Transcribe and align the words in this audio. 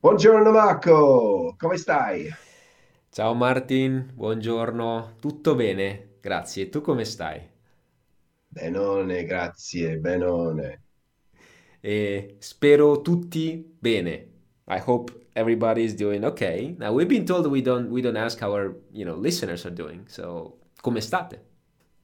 Buongiorno 0.00 0.50
Marco, 0.50 1.54
come 1.58 1.76
stai? 1.76 2.26
Ciao 3.10 3.34
Martin, 3.34 4.10
buongiorno. 4.14 5.16
Tutto 5.20 5.54
bene? 5.54 6.16
Grazie. 6.20 6.64
E 6.64 6.68
tu 6.70 6.80
come 6.80 7.04
stai? 7.04 7.40
Benone, 8.48 9.24
grazie, 9.24 9.98
benone. 9.98 10.82
E 11.82 12.36
spero 12.38 13.00
tutti 13.02 13.76
bene. 13.78 14.28
I 14.68 14.78
hope 14.78 15.12
everybody 15.34 15.82
is 15.84 15.94
doing 15.94 16.24
okay. 16.24 16.74
Now 16.78 16.92
we've 16.92 17.08
been 17.08 17.24
told 17.24 17.46
we 17.46 17.62
don't 17.62 17.90
we 17.90 18.00
don't 18.02 18.16
ask 18.16 18.38
how 18.40 18.52
our, 18.52 18.76
you 18.92 19.04
know, 19.04 19.16
listeners 19.16 19.64
are 19.64 19.74
doing. 19.74 20.04
So, 20.08 20.58
come 20.82 21.00
state? 21.00 21.40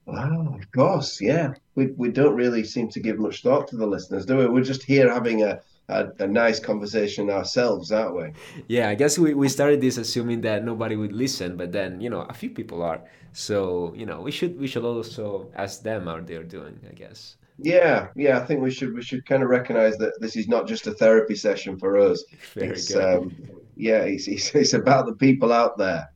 Oh, 0.07 0.55
of 0.55 0.71
course, 0.71 1.21
yeah. 1.21 1.53
We 1.75 1.87
we 1.97 2.11
don't 2.11 2.35
really 2.35 2.63
seem 2.63 2.89
to 2.89 2.99
give 2.99 3.19
much 3.19 3.41
thought 3.41 3.67
to 3.69 3.77
the 3.77 3.85
listeners, 3.85 4.25
do 4.25 4.37
we? 4.37 4.47
We're 4.47 4.63
just 4.63 4.83
here 4.83 5.11
having 5.13 5.43
a 5.43 5.61
a, 5.89 6.07
a 6.19 6.27
nice 6.27 6.59
conversation 6.59 7.29
ourselves, 7.29 7.91
aren't 7.91 8.15
we? 8.15 8.33
Yeah, 8.67 8.89
I 8.89 8.95
guess 8.95 9.17
we, 9.17 9.33
we 9.33 9.49
started 9.49 9.81
this 9.81 9.97
assuming 9.97 10.41
that 10.41 10.63
nobody 10.63 10.95
would 10.95 11.13
listen, 11.13 11.57
but 11.57 11.71
then, 11.71 12.01
you 12.01 12.09
know, 12.09 12.21
a 12.21 12.33
few 12.33 12.49
people 12.49 12.81
are. 12.83 13.03
So, 13.33 13.93
you 13.95 14.05
know, 14.05 14.21
we 14.21 14.31
should 14.31 14.57
we 14.59 14.67
should 14.67 14.83
also 14.83 15.51
ask 15.55 15.83
them 15.83 16.05
how 16.07 16.19
they're 16.21 16.43
doing, 16.43 16.79
I 16.89 16.93
guess. 16.93 17.37
Yeah, 17.59 18.09
yeah, 18.15 18.39
I 18.39 18.45
think 18.45 18.61
we 18.61 18.69
should 18.71 18.93
we 18.93 19.01
should 19.01 19.25
kind 19.25 19.41
of 19.43 19.49
recognize 19.49 19.97
that 19.97 20.13
this 20.19 20.35
is 20.35 20.47
not 20.47 20.67
just 20.67 20.85
a 20.87 20.93
therapy 20.93 21.35
session 21.35 21.77
for 21.79 21.97
us. 21.97 22.23
Very 22.53 22.79
It's 22.79 22.81
good. 22.81 23.09
um 23.15 23.35
yeah, 23.75 24.03
it's 24.03 24.27
it's, 24.27 24.53
it's 24.55 24.73
about 24.73 25.07
the 25.07 25.15
people 25.15 25.51
out 25.51 25.77
there 25.77 26.07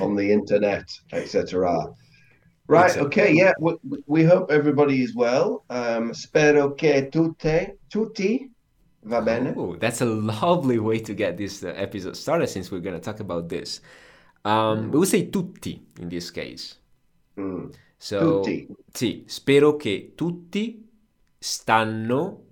on 0.00 0.16
the 0.16 0.32
internet, 0.32 0.88
etc. 1.12 1.84
Right, 2.68 2.96
okay, 2.98 3.32
yeah, 3.32 3.52
we, 3.60 3.76
we 4.06 4.24
hope 4.24 4.50
everybody 4.50 5.02
is 5.02 5.14
well. 5.14 5.64
Um, 5.70 6.12
spero 6.14 6.74
che 6.74 7.08
tutte, 7.10 7.78
tutti, 7.88 8.50
va 9.14 9.20
bene? 9.30 9.54
Oh, 9.54 9.76
that's 9.76 10.00
a 10.00 10.04
lovely 10.04 10.78
way 10.78 11.00
to 11.00 11.14
get 11.14 11.36
this 11.36 11.62
uh, 11.64 11.68
episode 11.76 12.16
started 12.16 12.48
since 12.48 12.70
we're 12.70 12.80
going 12.80 12.94
to 12.94 13.00
talk 13.00 13.20
about 13.20 13.48
this. 13.48 13.80
Um, 14.44 14.90
we 14.92 14.98
Mm, 14.98 15.00
would 15.00 15.08
say 15.08 15.30
tutti 15.30 15.86
in 15.98 16.08
this 16.08 16.30
case. 16.30 16.76
mm. 17.36 17.72
So, 17.98 18.18
Tutti. 18.18 18.68
sì, 18.92 19.24
spero 19.26 19.76
che 19.76 20.12
tutti 20.14 20.88
stanno 21.38 22.44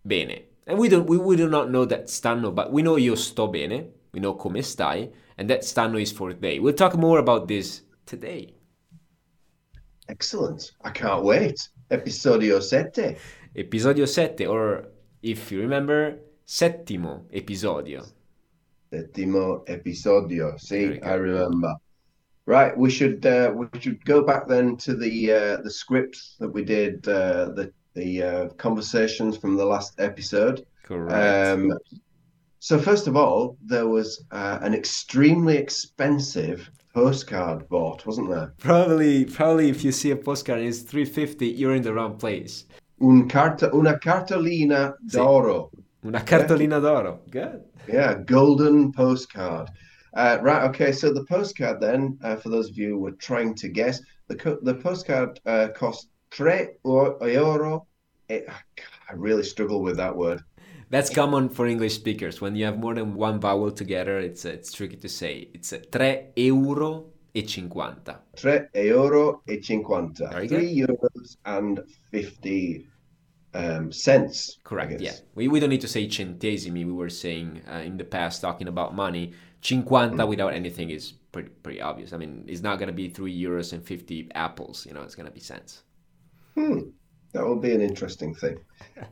bene. 0.00 0.48
And 0.66 0.78
we 0.78 0.88
don't 0.88 1.06
we, 1.08 1.16
we 1.18 1.36
do 1.36 1.48
not 1.48 1.70
know 1.70 1.84
that 1.86 2.08
stanno, 2.08 2.54
but 2.54 2.72
we 2.72 2.82
know 2.82 2.96
io 2.96 3.14
sto 3.14 3.48
bene. 3.48 3.90
We 4.12 4.20
know 4.20 4.34
come 4.34 4.62
stai, 4.62 5.10
and 5.38 5.48
that 5.50 5.62
stanno 5.62 6.00
is 6.00 6.12
for 6.12 6.32
they. 6.34 6.58
We'll 6.60 6.74
talk 6.74 6.96
more 6.96 7.18
about 7.18 7.48
this 7.48 7.82
today. 8.06 8.54
Excellent. 10.08 10.70
I 10.84 10.90
can't 10.90 11.24
wait. 11.24 11.58
Episodio 11.90 12.60
sette. 12.60 13.24
Episodio 13.54 14.06
7, 14.06 14.46
or 14.46 14.91
if 15.22 15.52
you 15.52 15.60
remember, 15.60 16.18
settimo 16.46 17.24
episodio. 17.32 18.06
Settimo 18.92 19.64
episodio. 19.66 20.60
See, 20.60 21.00
I 21.00 21.14
remember. 21.14 21.74
Right, 22.44 22.76
we 22.76 22.90
should 22.90 23.24
uh, 23.24 23.52
we 23.54 23.66
should 23.80 24.04
go 24.04 24.22
back 24.22 24.48
then 24.48 24.76
to 24.78 24.96
the 24.96 25.32
uh, 25.32 25.56
the 25.62 25.70
scripts 25.70 26.36
that 26.40 26.48
we 26.48 26.64
did 26.64 27.06
uh, 27.06 27.50
the 27.50 27.72
the 27.94 28.22
uh, 28.22 28.48
conversations 28.58 29.36
from 29.36 29.56
the 29.56 29.64
last 29.64 30.00
episode. 30.00 30.66
Correct. 30.82 31.58
Um, 31.58 31.72
so 32.58 32.78
first 32.78 33.06
of 33.06 33.16
all, 33.16 33.56
there 33.64 33.88
was 33.88 34.24
uh, 34.30 34.58
an 34.62 34.74
extremely 34.74 35.56
expensive 35.56 36.70
postcard 36.94 37.68
bought, 37.68 38.06
wasn't 38.06 38.30
there? 38.30 38.52
Probably, 38.58 39.24
probably 39.24 39.68
if 39.68 39.82
you 39.82 39.92
see 39.92 40.10
a 40.10 40.16
postcard 40.16 40.60
and 40.60 40.68
it's 40.68 40.82
350, 40.82 41.46
you're 41.46 41.74
in 41.74 41.82
the 41.82 41.92
wrong 41.92 42.16
place. 42.16 42.66
Un 43.02 43.26
carta, 43.28 43.68
una 43.74 43.98
cartolina 43.98 44.94
Sì, 45.06 45.16
d'oro. 45.16 45.70
una 46.04 46.18
Yeah, 46.18 46.24
cartolina 46.24 46.78
d'oro. 46.78 47.22
Good. 47.30 47.64
yeah, 47.88 48.14
golden 48.24 48.92
postcard. 48.92 49.68
Uh, 50.14 50.38
right, 50.42 50.62
okay. 50.68 50.92
So 50.92 51.12
the 51.12 51.24
postcard 51.24 51.80
then, 51.80 52.18
uh, 52.22 52.36
for 52.36 52.50
those 52.50 52.68
of 52.70 52.76
you 52.78 52.98
who 52.98 53.06
are 53.06 53.16
trying 53.18 53.54
to 53.56 53.68
guess, 53.68 54.00
the 54.28 54.36
co 54.36 54.58
the 54.62 54.74
postcard 54.74 55.40
uh, 55.46 55.68
cost 55.74 56.08
tre 56.30 56.76
euro. 56.84 57.86
Eh, 58.28 58.42
I 59.10 59.14
really 59.14 59.42
struggle 59.42 59.82
with 59.82 59.96
that 59.96 60.14
word. 60.16 60.40
That's 60.90 61.10
common 61.10 61.48
for 61.48 61.66
English 61.66 61.94
speakers. 61.94 62.40
When 62.40 62.54
you 62.54 62.66
have 62.66 62.78
more 62.78 62.94
than 62.94 63.14
one 63.14 63.40
vowel 63.40 63.72
together, 63.72 64.18
it's 64.18 64.44
uh, 64.44 64.50
it's 64.50 64.70
tricky 64.72 64.96
to 64.96 65.08
say. 65.08 65.48
It's 65.54 65.72
uh, 65.72 65.80
3 65.90 66.32
euro 66.36 67.12
e 67.34 67.42
50. 67.42 68.14
Tre 68.36 68.68
euro 68.74 69.42
e 69.48 69.60
cinquanta. 69.62 70.28
Very 70.30 70.46
good. 70.46 70.58
Three 70.58 70.76
euros 70.76 71.36
and 71.46 71.80
fifty 72.10 72.86
um, 73.54 73.92
cents, 73.92 74.58
Correct, 74.64 75.00
yeah. 75.00 75.16
We, 75.34 75.48
we 75.48 75.60
don't 75.60 75.70
need 75.70 75.80
to 75.82 75.88
say 75.88 76.06
centesimi. 76.08 76.84
We 76.86 76.92
were 76.92 77.10
saying 77.10 77.62
uh, 77.70 77.78
in 77.78 77.96
the 77.96 78.04
past, 78.04 78.40
talking 78.40 78.68
about 78.68 78.94
money. 78.94 79.34
50 79.62 79.84
Mm. 79.86 80.28
without 80.28 80.54
anything 80.54 80.90
is 80.90 81.12
pretty, 81.32 81.50
pretty 81.50 81.80
obvious. 81.80 82.12
I 82.12 82.16
mean, 82.16 82.44
it's 82.48 82.62
not 82.62 82.78
going 82.78 82.88
to 82.88 82.92
be 82.92 83.08
3 83.08 83.32
euros 83.42 83.72
and 83.72 83.84
50 83.86 84.30
apples, 84.34 84.86
you 84.86 84.92
know, 84.94 85.02
it's 85.02 85.14
going 85.14 85.26
to 85.26 85.32
be 85.32 85.40
cents. 85.40 85.82
Hmm, 86.54 86.80
that 87.32 87.44
will 87.44 87.58
be 87.58 87.72
an 87.74 87.80
interesting 87.80 88.34
thing. 88.34 88.58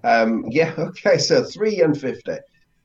Um, 0.05 0.45
yeah, 0.49 0.75
okay, 0.79 1.19
so 1.19 1.43
three 1.45 1.81
and 1.83 1.99
fifty. 1.99 2.37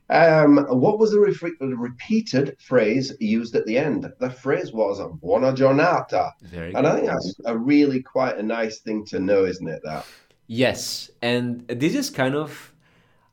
Um, 0.08 0.58
what 0.68 0.98
was 0.98 1.10
the 1.10 1.20
the 1.60 1.76
repeated 1.76 2.56
phrase 2.60 3.12
used 3.20 3.56
at 3.56 3.66
the 3.66 3.76
end? 3.76 4.10
The 4.20 4.30
phrase 4.30 4.72
was 4.72 5.00
"buona 5.20 5.52
giornata," 5.54 6.32
Very 6.42 6.72
and 6.74 6.86
I 6.86 6.94
think 6.94 7.06
that's 7.08 7.34
a 7.44 7.56
really 7.58 8.02
quite 8.02 8.38
a 8.38 8.42
nice 8.42 8.80
thing 8.80 9.04
to 9.06 9.18
know, 9.20 9.44
isn't 9.44 9.68
it? 9.68 9.80
That. 9.84 10.06
Yes, 10.46 11.10
and 11.22 11.66
this 11.68 11.94
is 11.94 12.10
kind 12.10 12.34
of 12.34 12.72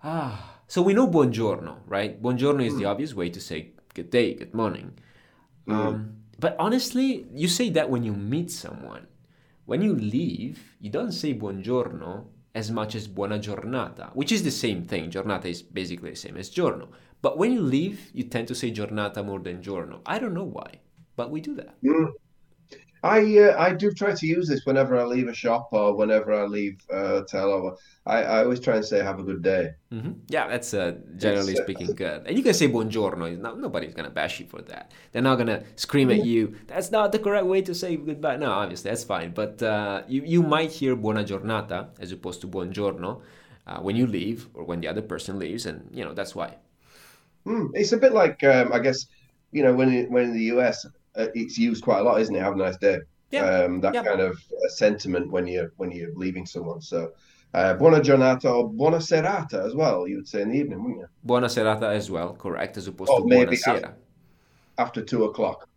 ah. 0.04 0.50
So 0.68 0.82
we 0.82 0.94
know 0.94 1.08
buongiorno, 1.08 1.78
right? 1.88 2.20
Buongiorno 2.22 2.66
is 2.66 2.78
the 2.78 2.86
Mm, 2.86 2.86
obvious 2.86 3.14
way 3.14 3.30
to 3.30 3.40
say 3.40 3.72
good 3.94 4.10
day, 4.10 4.34
good 4.34 4.54
morning. 4.54 4.94
mm, 5.68 5.74
Um, 5.76 6.18
but 6.40 6.56
honestly, 6.60 7.28
you 7.34 7.48
say 7.48 7.70
that 7.72 7.90
when 7.90 8.04
you 8.04 8.14
meet 8.14 8.52
someone. 8.52 9.08
When 9.66 9.82
you 9.82 9.96
leave, 9.96 10.76
you 10.82 10.90
don't 10.90 11.12
say 11.14 11.34
buongiorno 11.34 12.26
as 12.56 12.72
much 12.72 12.96
as 12.96 13.08
buona 13.08 13.40
giornata, 13.40 14.12
which 14.14 14.32
is 14.32 14.44
the 14.44 14.52
same 14.52 14.84
thing. 14.84 15.12
Giornata 15.12 15.48
is 15.48 15.62
basically 15.62 16.12
the 16.12 16.16
same 16.18 16.38
as 16.38 16.50
giorno. 16.50 16.90
But 17.22 17.38
when 17.38 17.54
you 17.54 17.62
leave, 17.62 18.12
you 18.14 18.24
tend 18.26 18.48
to 18.50 18.56
say 18.56 18.72
giornata 18.72 19.24
more 19.24 19.40
than 19.40 19.62
giorno. 19.64 20.02
I 20.06 20.20
don't 20.20 20.34
know 20.34 20.44
why, 20.46 20.82
but 21.16 21.32
we 21.32 21.42
do 21.42 21.56
that. 21.56 21.76
mm. 21.84 22.14
I 23.04 23.38
uh, 23.40 23.56
I 23.60 23.74
do 23.74 23.92
try 23.92 24.14
to 24.16 24.28
use 24.28 24.48
this 24.48 24.66
whenever 24.66 24.98
I 24.98 25.04
leave 25.06 25.28
a 25.28 25.34
shop 25.34 25.70
or 25.72 25.96
whenever 25.96 26.34
I 26.34 26.46
leave 26.46 26.78
a 26.90 27.08
hotel. 27.08 27.52
Or 27.52 27.78
I, 28.06 28.24
I 28.24 28.44
always 28.44 28.60
try 28.62 28.78
and 28.78 28.86
say 28.86 29.04
"Have 29.04 29.20
a 29.20 29.24
good 29.24 29.44
day." 29.44 29.72
hmm 29.92 30.14
Yeah, 30.28 30.48
that's 30.48 30.74
uh, 30.74 30.98
It's 31.22 31.24
generally 31.24 31.56
uh, 31.56 31.64
speaking 31.66 31.94
good. 31.96 32.26
And 32.26 32.36
you 32.38 32.44
can 32.44 32.54
say 32.54 32.68
buongiorno. 32.68 33.30
It's 33.32 33.42
nobody's 33.42 33.94
gonna 33.94 34.10
bash 34.10 34.40
you 34.40 34.48
for 34.48 34.62
that. 34.64 34.92
They're 35.12 35.22
not 35.22 35.38
gonna 35.38 35.64
scream 35.76 36.10
at 36.10 36.22
you. 36.22 36.56
That's 36.68 36.90
not 36.92 37.12
the 37.12 37.20
correct 37.20 37.46
way 37.46 37.62
to 37.62 37.76
say 37.76 37.96
goodbye. 37.98 38.38
No, 38.38 38.52
obviously 38.52 38.90
that's 38.90 39.04
fine. 39.04 39.32
But 39.34 39.62
uh, 39.62 40.04
you 40.08 40.24
you 40.26 40.42
might 40.42 40.72
hear 40.72 40.96
buona 40.96 41.24
giornata 41.24 41.90
as 42.00 42.12
opposed 42.12 42.42
to 42.42 42.48
buongiorno 42.48 43.22
uh, 43.68 43.80
when 43.82 43.96
you 43.96 44.08
leave 44.08 44.48
or 44.56 44.64
when 44.64 44.82
the 44.82 44.88
other 44.88 45.04
person 45.04 45.38
leaves, 45.38 45.66
and 45.68 45.90
you 45.94 46.04
know 46.04 46.14
that's 46.14 46.34
why. 46.34 46.58
Mm, 47.48 47.70
it's 47.74 47.92
a 47.92 47.98
bit 47.98 48.14
like 48.14 48.44
um, 48.44 48.72
I 48.74 48.80
guess 48.80 49.06
you 49.52 49.64
know 49.64 49.74
when 49.74 50.12
when 50.12 50.26
in 50.26 50.34
the 50.34 50.44
US 50.56 50.86
uh, 50.86 50.90
it's 51.16 51.58
used 51.58 51.84
quite 51.84 52.00
a 52.00 52.04
lot, 52.04 52.20
isn't 52.22 52.36
it? 52.36 52.42
Have 52.42 52.54
a 52.54 52.58
nice 52.58 52.78
day. 52.78 53.00
Yeah, 53.32 53.46
Um, 53.64 53.82
that 53.82 53.94
yeah. 53.96 54.04
kind 54.04 54.22
of 54.22 54.34
uh, 54.34 54.70
sentiment 54.70 55.32
when 55.32 55.48
you're 55.48 55.72
when 55.78 55.92
you're 55.92 56.14
leaving 56.16 56.46
someone. 56.46 56.82
So, 56.82 57.14
uh, 57.54 57.74
buona 57.76 58.00
giornata 58.02 58.50
or 58.50 58.70
buona 58.70 58.98
serata 58.98 59.66
as 59.66 59.74
well. 59.76 60.08
You 60.08 60.18
would 60.18 60.28
say 60.28 60.42
in 60.42 60.50
the 60.52 60.58
evening, 60.60 60.80
wouldn't 60.84 61.00
you? 61.02 61.08
Buona 61.24 61.48
serata 61.48 61.90
as 61.96 62.12
well, 62.12 62.34
correct, 62.34 62.78
as 62.78 62.88
opposed 62.88 63.10
Or 63.12 63.22
to 63.22 63.28
maybe 63.28 63.56
after 63.56 63.72
buonasera. 63.72 63.94
after 64.78 65.02
two 65.02 65.24
o'clock. 65.24 65.68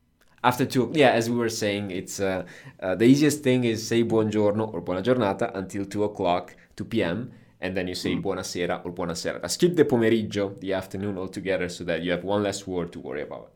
After 0.45 0.65
two, 0.67 0.93
yeah, 0.95 1.11
as 1.11 1.29
we 1.29 1.37
were 1.37 1.49
saying, 1.49 1.91
it's 1.91 2.21
uh, 2.21 2.45
uh, 2.81 2.95
the 2.95 3.05
easiest 3.07 3.43
thing 3.43 3.65
is 3.65 3.87
say 3.87 4.05
buongiorno 4.05 4.73
or 4.73 4.81
buona 4.81 5.03
giornata 5.03 5.51
until 5.55 5.85
2 5.85 6.05
o'clock, 6.05 6.55
2 6.77 6.85
p.m., 6.85 7.33
and 7.61 7.75
then 7.77 7.89
you 7.89 7.95
say 7.95 8.15
Mm. 8.15 8.23
buonasera 8.23 8.85
or 8.85 8.93
buona 8.93 9.15
serata. 9.15 9.49
Skip 9.51 9.75
the 9.75 9.85
pomeriggio, 9.85 10.55
the 10.61 10.73
afternoon 10.75 11.19
altogether, 11.19 11.69
so 11.69 11.83
that 11.85 12.03
you 12.03 12.13
have 12.13 12.23
one 12.23 12.43
less 12.43 12.67
word 12.67 12.93
to 12.93 13.01
worry 13.01 13.23
about. 13.23 13.51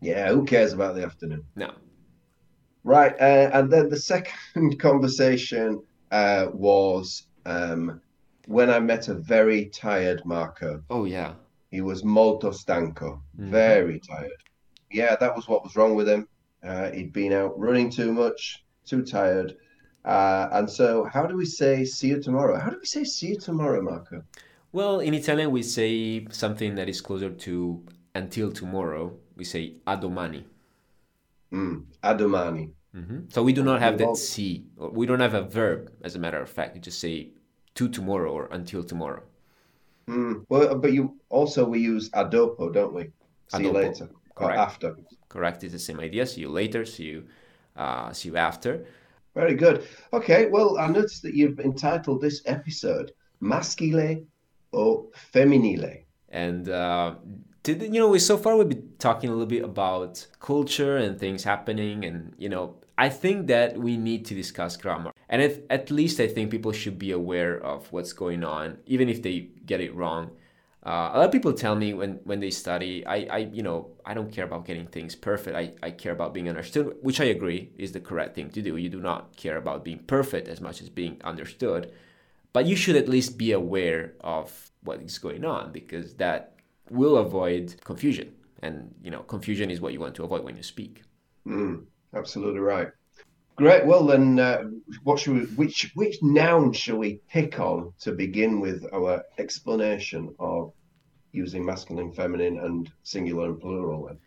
Yeah, 0.00 0.28
who 0.30 0.44
cares 0.44 0.72
about 0.72 0.94
the 0.94 1.04
afternoon? 1.04 1.44
No. 1.56 1.72
Right, 2.84 3.14
uh, 3.20 3.50
and 3.52 3.70
then 3.70 3.88
the 3.88 3.96
second 4.14 4.78
conversation 4.78 5.82
uh, 6.10 6.46
was 6.52 7.24
um, 7.46 8.00
when 8.46 8.70
I 8.70 8.78
met 8.80 9.08
a 9.08 9.14
very 9.14 9.66
tired 9.66 10.22
Marco. 10.24 10.82
oh 10.90 11.04
yeah. 11.04 11.34
He 11.70 11.82
was 11.82 12.02
molto 12.02 12.50
stanco, 12.50 13.20
hmm 13.36 13.50
very 13.50 14.00
tired. 14.00 14.42
Yeah, 14.90 15.16
that 15.16 15.36
was 15.36 15.46
what 15.48 15.62
was 15.64 15.76
wrong 15.76 15.94
with 15.94 16.08
him. 16.08 16.26
Uh, 16.62 16.90
he'd 16.92 17.12
been 17.12 17.34
out 17.34 17.58
running 17.58 17.90
too 17.90 18.10
much, 18.12 18.64
too 18.86 19.02
tired. 19.04 19.54
Uh, 20.04 20.48
and 20.52 20.70
so, 20.70 21.04
how 21.04 21.26
do 21.26 21.36
we 21.36 21.44
say 21.44 21.84
see 21.84 22.08
you 22.08 22.22
tomorrow? 22.22 22.58
How 22.58 22.70
do 22.70 22.78
we 22.78 22.86
say 22.86 23.04
see 23.04 23.28
you 23.28 23.36
tomorrow, 23.38 23.82
Marco? 23.82 24.22
Well, 24.72 25.00
in 25.00 25.12
Italian, 25.12 25.50
we 25.50 25.62
say 25.62 26.26
something 26.30 26.74
that 26.76 26.88
is 26.88 27.02
closer 27.02 27.28
to 27.30 27.84
until 28.14 28.52
tomorrow. 28.52 29.16
We 29.36 29.44
say 29.44 29.74
a 29.86 29.96
domani. 29.96 30.44
Mm, 31.52 31.84
a 32.02 32.14
domani. 32.14 32.70
hmm 32.92 33.20
So 33.28 33.42
we 33.42 33.52
do 33.52 33.62
not 33.62 33.80
have 33.80 33.98
that 33.98 34.16
si. 34.16 34.64
We 34.76 35.06
don't 35.06 35.20
have 35.20 35.34
a 35.34 35.42
verb, 35.42 35.92
as 36.02 36.14
a 36.16 36.18
matter 36.18 36.40
of 36.40 36.48
fact. 36.50 36.74
You 36.76 36.80
just 36.82 37.00
say 37.00 37.30
to 37.74 37.88
tomorrow 37.88 38.30
or 38.32 38.48
until 38.50 38.82
tomorrow. 38.82 39.22
Mm. 40.08 40.44
Well, 40.48 40.74
but 40.78 40.92
you 40.92 41.16
also 41.28 41.68
we 41.68 41.80
use 41.80 42.10
adopo, 42.10 42.72
don't 42.72 42.94
we? 42.94 43.10
See 43.48 43.64
you 43.64 43.70
Adopo, 43.70 43.74
later 43.74 44.10
or 44.36 44.48
correct. 44.48 44.58
after. 44.58 44.96
Correct? 45.28 45.64
It's 45.64 45.72
the 45.72 45.78
same 45.78 46.00
idea. 46.00 46.26
See 46.26 46.40
you 46.40 46.48
later. 46.48 46.84
See 46.84 47.04
you, 47.04 47.26
uh, 47.76 48.12
see 48.12 48.28
you 48.30 48.36
after. 48.36 48.86
Very 49.34 49.54
good. 49.54 49.84
Okay, 50.12 50.46
well, 50.46 50.78
I 50.78 50.88
noticed 50.88 51.22
that 51.22 51.34
you've 51.34 51.60
entitled 51.60 52.20
this 52.20 52.42
episode 52.46 53.12
"Maschile 53.40 54.24
o 54.72 55.10
Femminile." 55.32 56.04
And 56.30 56.68
uh, 56.68 57.14
did 57.62 57.82
you 57.82 58.00
know? 58.00 58.16
So 58.18 58.36
far 58.36 58.56
we've 58.56 58.68
been 58.68 58.92
talking 58.98 59.28
a 59.28 59.32
little 59.32 59.46
bit 59.46 59.64
about 59.64 60.26
culture 60.40 60.96
and 60.96 61.18
things 61.18 61.44
happening, 61.44 62.04
and 62.04 62.34
you 62.38 62.48
know, 62.48 62.76
I 62.96 63.08
think 63.08 63.46
that 63.48 63.78
we 63.78 63.96
need 63.96 64.24
to 64.26 64.34
discuss 64.34 64.76
grammar. 64.76 65.12
And 65.28 65.42
at, 65.42 65.62
at 65.70 65.90
least 65.90 66.20
I 66.20 66.26
think 66.26 66.50
people 66.50 66.72
should 66.72 66.98
be 66.98 67.12
aware 67.12 67.62
of 67.62 67.92
what's 67.92 68.12
going 68.12 68.44
on, 68.44 68.78
even 68.86 69.08
if 69.08 69.22
they 69.22 69.48
get 69.66 69.80
it 69.80 69.94
wrong. 69.94 70.30
Uh, 70.84 71.10
a 71.12 71.18
lot 71.18 71.26
of 71.26 71.32
people 71.32 71.52
tell 71.52 71.74
me 71.74 71.92
when, 71.92 72.20
when 72.24 72.40
they 72.40 72.50
study, 72.50 73.04
I, 73.04 73.16
I 73.30 73.38
you 73.52 73.62
know 73.62 73.90
I 74.06 74.14
don't 74.14 74.32
care 74.32 74.44
about 74.44 74.64
getting 74.64 74.86
things 74.86 75.14
perfect. 75.14 75.56
I, 75.56 75.72
I 75.82 75.90
care 75.90 76.12
about 76.12 76.32
being 76.32 76.48
understood, 76.48 76.96
which 77.02 77.20
I 77.20 77.24
agree 77.24 77.70
is 77.76 77.92
the 77.92 78.00
correct 78.00 78.34
thing 78.34 78.50
to 78.50 78.62
do. 78.62 78.76
You 78.76 78.88
do 78.88 79.00
not 79.00 79.36
care 79.36 79.58
about 79.58 79.84
being 79.84 79.98
perfect 79.98 80.48
as 80.48 80.60
much 80.60 80.80
as 80.80 80.88
being 80.88 81.20
understood, 81.24 81.92
but 82.52 82.66
you 82.66 82.76
should 82.76 82.96
at 82.96 83.08
least 83.08 83.36
be 83.36 83.52
aware 83.52 84.14
of 84.20 84.70
what 84.82 85.02
is 85.02 85.18
going 85.18 85.44
on 85.44 85.72
because 85.72 86.14
that 86.14 86.57
will 86.90 87.18
avoid 87.18 87.74
confusion. 87.84 88.34
And 88.62 88.94
you 89.02 89.10
know 89.10 89.20
confusion 89.20 89.70
is 89.70 89.80
what 89.80 89.92
you 89.92 90.00
want 90.00 90.14
to 90.16 90.24
avoid 90.24 90.44
when 90.44 90.56
you 90.56 90.62
speak. 90.62 91.02
Mm, 91.46 91.84
absolutely 92.14 92.60
right. 92.60 92.88
Great. 93.56 93.86
Well, 93.86 94.06
then, 94.06 94.38
uh, 94.38 94.64
what 95.02 95.18
should 95.18 95.34
we? 95.34 95.40
Which 95.56 95.90
which 95.94 96.22
noun 96.22 96.72
shall 96.72 96.98
we 96.98 97.20
pick 97.28 97.58
on 97.58 97.92
to 98.00 98.12
begin 98.12 98.60
with 98.60 98.86
our 98.92 99.24
explanation 99.38 100.32
of 100.38 100.72
using 101.32 101.64
masculine, 101.64 102.12
feminine, 102.12 102.58
and 102.60 102.90
singular 103.02 103.46
and 103.46 103.60
plural? 103.60 104.06
Then? 104.06 104.18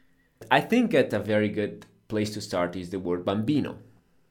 I 0.52 0.60
think 0.60 0.92
that 0.92 1.14
a 1.14 1.20
very 1.20 1.48
good 1.48 1.86
place 2.10 2.34
to 2.34 2.42
start 2.42 2.76
is 2.76 2.90
the 2.90 3.00
word 3.00 3.24
bambino. 3.24 3.78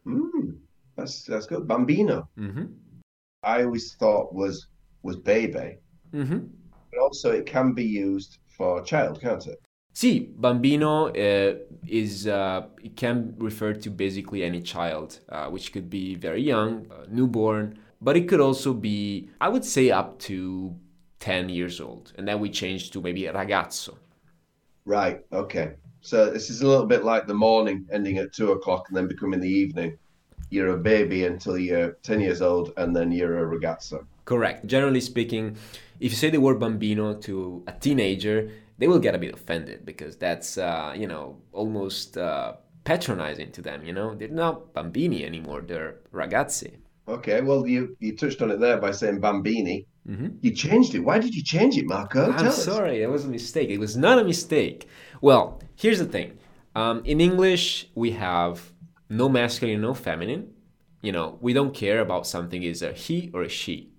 Mm, 0.06 0.58
that's 0.96 1.24
that's 1.24 1.46
good. 1.46 1.66
Bambino. 1.66 2.28
Mm-hmm. 2.38 2.66
I 3.42 3.64
always 3.64 3.94
thought 3.94 4.34
was 4.34 4.66
was 5.02 5.16
baby, 5.16 5.78
Mm-hmm. 6.12 6.38
Also 7.00 7.30
it 7.30 7.46
can 7.46 7.72
be 7.72 7.84
used 7.84 8.38
for 8.48 8.82
child, 8.82 9.20
can't 9.20 9.46
it? 9.46 9.58
Sì, 9.92 10.30
bambino 10.36 11.08
uh, 11.08 11.54
is 11.86 12.26
uh, 12.26 12.66
it 12.82 12.96
can 12.96 13.34
refer 13.38 13.72
to 13.72 13.90
basically 13.90 14.44
any 14.44 14.62
child, 14.62 15.18
uh, 15.28 15.46
which 15.46 15.72
could 15.72 15.90
be 15.90 16.14
very 16.14 16.42
young, 16.42 16.86
uh, 16.90 17.06
newborn, 17.08 17.76
but 18.00 18.16
it 18.16 18.28
could 18.28 18.40
also 18.40 18.72
be, 18.72 19.28
I 19.40 19.48
would 19.48 19.64
say, 19.64 19.90
up 19.90 20.18
to 20.20 20.76
10 21.18 21.48
years 21.48 21.80
old, 21.80 22.12
and 22.16 22.26
then 22.26 22.40
we 22.40 22.50
change 22.50 22.90
to 22.92 23.00
maybe 23.00 23.22
ragazzo. 23.22 23.96
Right. 24.86 25.20
Okay. 25.32 25.74
So 26.00 26.30
this 26.30 26.48
is 26.48 26.62
a 26.62 26.66
little 26.66 26.86
bit 26.86 27.04
like 27.04 27.26
the 27.26 27.34
morning 27.34 27.86
ending 27.92 28.18
at 28.18 28.32
two 28.32 28.52
o'clock 28.52 28.86
and 28.88 28.96
then 28.96 29.06
becoming 29.06 29.40
the 29.40 29.50
evening. 29.50 29.98
You're 30.48 30.70
a 30.70 30.78
baby 30.78 31.26
until 31.26 31.58
you're 31.58 31.92
10 32.02 32.20
years 32.20 32.40
old 32.40 32.72
and 32.76 32.96
then 32.96 33.12
you're 33.12 33.38
a 33.38 33.58
ragazzo. 33.58 34.04
Correct. 34.24 34.66
Generally 34.66 35.02
speaking, 35.02 35.56
if 36.00 36.10
you 36.12 36.16
say 36.16 36.30
the 36.30 36.40
word 36.40 36.58
bambino 36.58 37.14
to 37.14 37.62
a 37.66 37.72
teenager, 37.72 38.50
they 38.78 38.88
will 38.88 38.98
get 38.98 39.14
a 39.14 39.18
bit 39.18 39.34
offended 39.34 39.84
because 39.84 40.16
that's, 40.16 40.56
uh, 40.58 40.94
you 40.96 41.06
know, 41.06 41.36
almost 41.52 42.16
uh, 42.16 42.54
patronizing 42.84 43.52
to 43.52 43.62
them. 43.62 43.84
You 43.84 43.92
know, 43.92 44.14
they're 44.14 44.28
not 44.28 44.72
bambini 44.74 45.24
anymore; 45.24 45.60
they're 45.60 45.96
ragazzi. 46.12 46.72
Okay. 47.08 47.40
Well, 47.40 47.66
you, 47.66 47.96
you 48.00 48.16
touched 48.16 48.40
on 48.42 48.50
it 48.50 48.60
there 48.60 48.78
by 48.78 48.92
saying 48.92 49.20
bambini. 49.20 49.86
Mhm. 50.08 50.38
You 50.40 50.52
changed 50.54 50.94
it. 50.94 51.00
Why 51.00 51.18
did 51.18 51.34
you 51.34 51.42
change 51.42 51.76
it, 51.76 51.86
Marco? 51.86 52.30
I'm 52.30 52.38
Tell 52.38 52.48
us. 52.48 52.64
sorry, 52.64 53.02
it 53.02 53.10
was 53.10 53.24
a 53.26 53.28
mistake. 53.28 53.68
It 53.68 53.78
was 53.78 53.96
not 53.96 54.18
a 54.18 54.24
mistake. 54.24 54.88
Well, 55.20 55.60
here's 55.76 55.98
the 55.98 56.06
thing. 56.06 56.38
Um, 56.74 57.02
in 57.04 57.20
English, 57.20 57.88
we 57.94 58.12
have 58.12 58.72
no 59.10 59.28
masculine, 59.28 59.80
no 59.82 59.92
feminine. 59.92 60.52
You 61.02 61.12
know, 61.12 61.36
we 61.40 61.52
don't 61.52 61.74
care 61.74 62.00
about 62.00 62.26
something 62.26 62.62
is 62.62 62.80
a 62.82 62.92
he 62.92 63.30
or 63.34 63.42
a 63.42 63.48
she. 63.48 63.90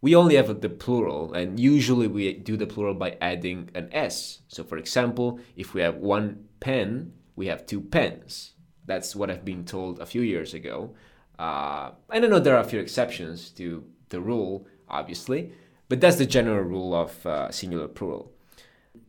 We 0.00 0.14
only 0.14 0.36
have 0.36 0.60
the 0.60 0.68
plural, 0.68 1.32
and 1.32 1.58
usually 1.58 2.06
we 2.06 2.32
do 2.34 2.56
the 2.56 2.66
plural 2.66 2.94
by 2.94 3.16
adding 3.20 3.70
an 3.74 3.88
s. 3.92 4.40
So, 4.46 4.62
for 4.62 4.78
example, 4.78 5.40
if 5.56 5.74
we 5.74 5.80
have 5.80 5.96
one 5.96 6.44
pen, 6.60 7.12
we 7.34 7.46
have 7.48 7.66
two 7.66 7.80
pens. 7.80 8.52
That's 8.86 9.16
what 9.16 9.30
I've 9.30 9.44
been 9.44 9.64
told 9.64 9.98
a 9.98 10.06
few 10.06 10.22
years 10.22 10.54
ago. 10.54 10.94
Uh, 11.38 11.90
I 12.10 12.20
don't 12.20 12.30
know, 12.30 12.38
there 12.38 12.56
are 12.56 12.60
a 12.60 12.64
few 12.68 12.80
exceptions 12.80 13.50
to 13.50 13.84
the 14.08 14.20
rule, 14.20 14.66
obviously, 14.88 15.52
but 15.88 16.00
that's 16.00 16.16
the 16.16 16.26
general 16.26 16.62
rule 16.62 16.94
of 16.94 17.26
uh, 17.26 17.50
singular 17.50 17.88
plural. 17.88 18.32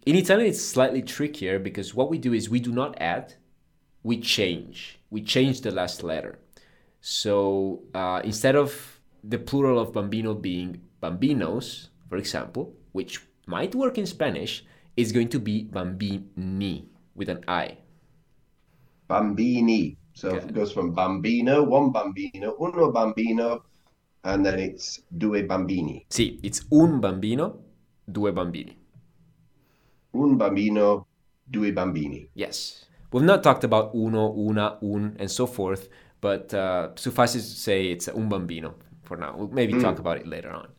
In 0.06 0.16
Italian, 0.16 0.50
it's 0.50 0.64
slightly 0.64 1.02
trickier 1.02 1.60
because 1.60 1.94
what 1.94 2.10
we 2.10 2.18
do 2.18 2.34
is 2.34 2.50
we 2.50 2.60
do 2.60 2.72
not 2.72 3.00
add, 3.02 3.36
we 4.04 4.20
change. 4.20 5.00
We 5.10 5.22
change 5.22 5.62
the 5.62 5.72
last 5.72 6.04
letter. 6.04 6.40
So 7.02 7.84
uh, 7.94 8.22
instead 8.24 8.56
of 8.56 8.99
the 9.24 9.38
plural 9.38 9.80
of 9.80 9.94
bambino 9.94 10.34
being 10.34 10.82
bambinos, 11.02 11.90
for 12.10 12.18
example, 12.18 12.74
which 12.92 13.22
might 13.48 13.76
work 13.76 13.98
in 13.98 14.06
Spanish, 14.06 14.64
is 14.96 15.12
going 15.12 15.30
to 15.30 15.40
be 15.40 15.64
bambini 15.64 16.86
with 17.16 17.30
an 17.30 17.44
I. 17.48 17.78
Bambini. 19.08 19.98
So 20.14 20.30
Okay. 20.30 20.46
it 20.48 20.54
goes 20.54 20.72
from 20.72 20.94
bambino, 20.94 21.64
one 21.64 21.92
bambino, 21.92 22.56
uno 22.60 22.92
bambino, 22.92 23.64
and 24.24 24.46
then 24.46 24.60
it's 24.60 25.02
due 25.18 25.44
bambini. 25.48 26.06
Sì, 26.10 26.40
it's 26.44 26.66
un 26.72 27.00
bambino, 27.00 27.60
due 28.12 28.32
bambini. 28.34 28.76
Un 30.14 30.36
bambino, 30.38 31.08
due 31.50 31.72
bambini. 31.72 32.28
Yes. 32.34 32.86
We've 33.14 33.24
not 33.26 33.44
talked 33.44 33.64
about 33.64 33.96
uno, 33.96 34.34
una, 34.36 34.78
un, 34.82 35.16
and 35.20 35.32
so 35.32 35.48
forth, 35.48 35.88
but 36.22 36.54
uh, 36.54 36.90
suffices 36.96 37.50
to 37.54 37.56
say 37.60 37.90
it's 37.92 38.08
un 38.10 38.28
bambino 38.28 38.76
for 39.10 39.18
now. 39.18 39.36
We'll 39.36 39.50
maybe 39.50 39.74
talk 39.74 40.00
about 40.00 40.18
it 40.18 40.28
later 40.28 40.52
on. 40.52 40.70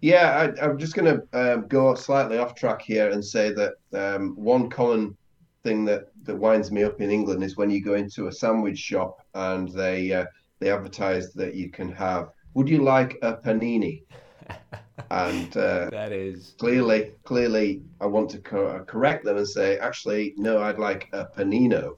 Yeah, 0.00 0.50
I, 0.60 0.64
I'm 0.64 0.78
just 0.78 0.94
going 0.96 1.10
to 1.14 1.54
um, 1.54 1.68
go 1.68 1.94
slightly 1.94 2.38
off 2.38 2.54
track 2.54 2.82
here 2.82 3.10
and 3.10 3.24
say 3.24 3.52
that 3.52 3.74
um, 3.94 4.34
one 4.34 4.68
common 4.68 5.16
thing 5.62 5.84
that, 5.84 6.08
that 6.24 6.36
winds 6.36 6.72
me 6.72 6.82
up 6.82 7.00
in 7.00 7.10
England 7.10 7.44
is 7.44 7.56
when 7.56 7.70
you 7.70 7.82
go 7.82 7.94
into 7.94 8.26
a 8.26 8.32
sandwich 8.32 8.78
shop 8.78 9.20
and 9.34 9.68
they 9.68 10.12
uh, 10.12 10.24
they 10.60 10.70
advertise 10.70 11.32
that 11.34 11.54
you 11.54 11.70
can 11.70 11.92
have. 11.92 12.30
Would 12.54 12.68
you 12.68 12.82
like 12.82 13.18
a 13.22 13.34
panini? 13.36 14.02
And 15.10 15.56
uh, 15.56 15.90
That 15.90 16.12
is. 16.12 16.54
clearly, 16.58 17.12
clearly, 17.24 17.82
I 18.00 18.06
want 18.06 18.30
to 18.30 18.38
co- 18.38 18.84
correct 18.86 19.24
them 19.24 19.36
and 19.36 19.46
say, 19.46 19.78
actually, 19.78 20.34
no, 20.36 20.62
I'd 20.62 20.78
like 20.78 21.08
a 21.12 21.26
panino. 21.36 21.96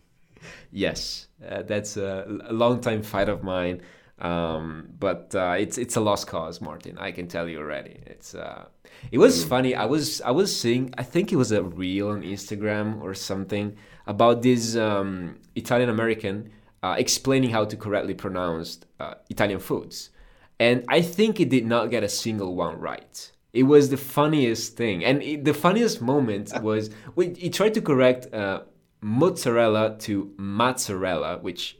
Yes, 0.73 1.28
uh, 1.47 1.62
that's 1.62 1.97
a, 1.97 2.26
a 2.49 2.52
long 2.52 2.80
time 2.80 3.02
fight 3.02 3.28
of 3.28 3.42
mine. 3.42 3.82
Um, 4.18 4.88
but 4.99 5.35
uh, 5.35 5.56
it's 5.58 5.76
it's 5.76 5.96
a 5.96 6.00
lost 6.00 6.26
cause, 6.26 6.61
Martin. 6.61 6.96
I 6.99 7.12
can 7.12 7.28
tell 7.28 7.49
you 7.49 7.58
already. 7.58 8.00
It's 8.06 8.35
uh, 8.35 8.64
it 9.12 9.18
was 9.18 9.44
funny. 9.44 9.75
I 9.75 9.85
was 9.85 10.23
I 10.23 10.30
was 10.30 10.58
seeing. 10.58 10.94
I 10.96 11.02
think 11.02 11.32
it 11.32 11.37
was 11.37 11.52
a 11.52 11.62
reel 11.62 12.08
on 12.08 12.23
Instagram 12.23 13.02
or 13.02 13.12
something 13.14 13.76
about 14.06 14.42
this 14.42 14.75
um, 14.75 15.38
Italian 15.54 15.90
American 15.90 16.50
uh, 16.82 16.94
explaining 16.99 17.50
how 17.50 17.66
to 17.66 17.76
correctly 17.76 18.14
pronounce 18.14 18.80
uh, 19.00 19.14
Italian 19.28 19.61
foods, 19.61 20.11
and 20.58 20.85
I 20.88 21.02
think 21.02 21.38
it 21.38 21.50
did 21.50 21.66
not 21.66 21.90
get 21.90 22.02
a 22.02 22.08
single 22.08 22.54
one 22.54 22.80
right. 22.80 23.32
It 23.52 23.64
was 23.64 23.90
the 23.90 23.99
funniest 23.99 24.78
thing, 24.78 25.04
and 25.04 25.23
it, 25.23 25.44
the 25.44 25.54
funniest 25.54 26.00
moment 26.00 26.58
was 26.62 26.88
when 27.14 27.35
he 27.35 27.50
tried 27.50 27.75
to 27.75 27.82
correct 27.82 28.32
uh, 28.32 28.62
mozzarella 29.02 29.99
to 29.99 30.32
mozzarella, 30.38 31.38
which 31.42 31.76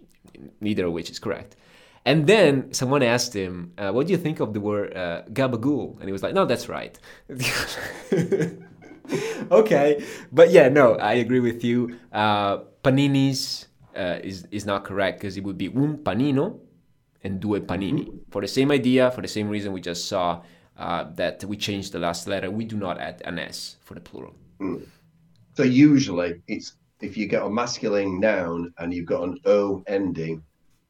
neither 0.61 0.85
of 0.85 0.93
which 0.93 1.09
is 1.09 1.19
correct. 1.19 1.57
And 2.07 2.27
then 2.29 2.73
someone 2.73 3.03
asked 3.03 3.35
him, 3.35 3.73
uh, 3.77 3.91
"What 3.91 4.07
do 4.07 4.13
you 4.13 4.19
think 4.19 4.39
of 4.39 4.55
the 4.55 4.61
word 4.61 4.97
uh, 4.97 5.23
gabagool?" 5.33 5.99
And 5.99 6.07
he 6.07 6.13
was 6.13 6.23
like, 6.23 6.35
"No, 6.35 6.47
that's 6.47 6.69
right." 6.69 6.97
okay, 9.51 10.05
but 10.31 10.51
yeah, 10.51 10.69
no, 10.69 10.95
I 10.95 11.15
agree 11.15 11.41
with 11.41 11.65
you. 11.65 11.99
Uh, 12.13 12.59
paninis 12.85 13.67
uh, 13.97 14.21
is 14.23 14.47
is 14.53 14.65
not 14.65 14.85
correct 14.85 15.19
because 15.19 15.37
it 15.37 15.43
would 15.43 15.59
be 15.59 15.67
un 15.67 15.99
panino 15.99 16.61
and 17.25 17.41
due 17.41 17.59
panini 17.61 18.07
for 18.31 18.41
the 18.41 18.49
same 18.49 18.71
idea, 18.71 19.11
for 19.11 19.21
the 19.21 19.29
same 19.29 19.49
reason 19.49 19.73
we 19.73 19.81
just 19.81 20.07
saw 20.07 20.43
uh, 20.79 21.11
that 21.15 21.43
we 21.45 21.57
changed 21.57 21.91
the 21.91 21.99
last 21.99 22.29
letter. 22.29 22.51
We 22.51 22.65
do 22.65 22.77
not 22.77 23.01
add 23.01 23.21
an 23.25 23.41
s 23.41 23.77
for 23.83 23.95
the 23.95 24.01
plural. 24.01 24.35
So 25.57 25.65
usually, 25.65 26.41
it's 26.47 26.77
if 27.01 27.17
you 27.17 27.27
get 27.27 27.43
a 27.43 27.51
masculine 27.51 28.21
noun 28.21 28.73
and 28.79 28.95
you've 28.95 29.07
got 29.07 29.25
an 29.25 29.41
o 29.45 29.83
ending, 29.89 30.45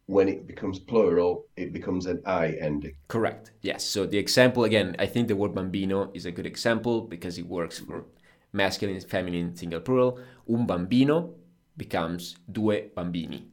when 0.06 0.28
it 0.28 0.46
becomes 0.46 0.78
plural, 0.78 1.46
it 1.56 1.72
becomes 1.72 2.06
an 2.06 2.22
i 2.26 2.56
ending. 2.60 2.94
Correct. 3.08 3.52
Yes. 3.62 3.84
So 3.84 4.06
the 4.06 4.18
example 4.18 4.64
again, 4.64 4.94
I 4.98 5.06
think 5.06 5.28
the 5.28 5.36
word 5.36 5.54
bambino 5.54 6.10
is 6.14 6.26
a 6.26 6.32
good 6.32 6.46
example 6.46 7.02
because 7.02 7.38
it 7.38 7.46
works 7.46 7.80
for 7.80 8.04
masculine, 8.52 9.00
feminine, 9.00 9.54
single 9.56 9.80
plural. 9.80 10.18
Un 10.48 10.64
bambino 10.66 11.34
becomes 11.76 12.36
due 12.50 12.90
bambini. 12.94 13.44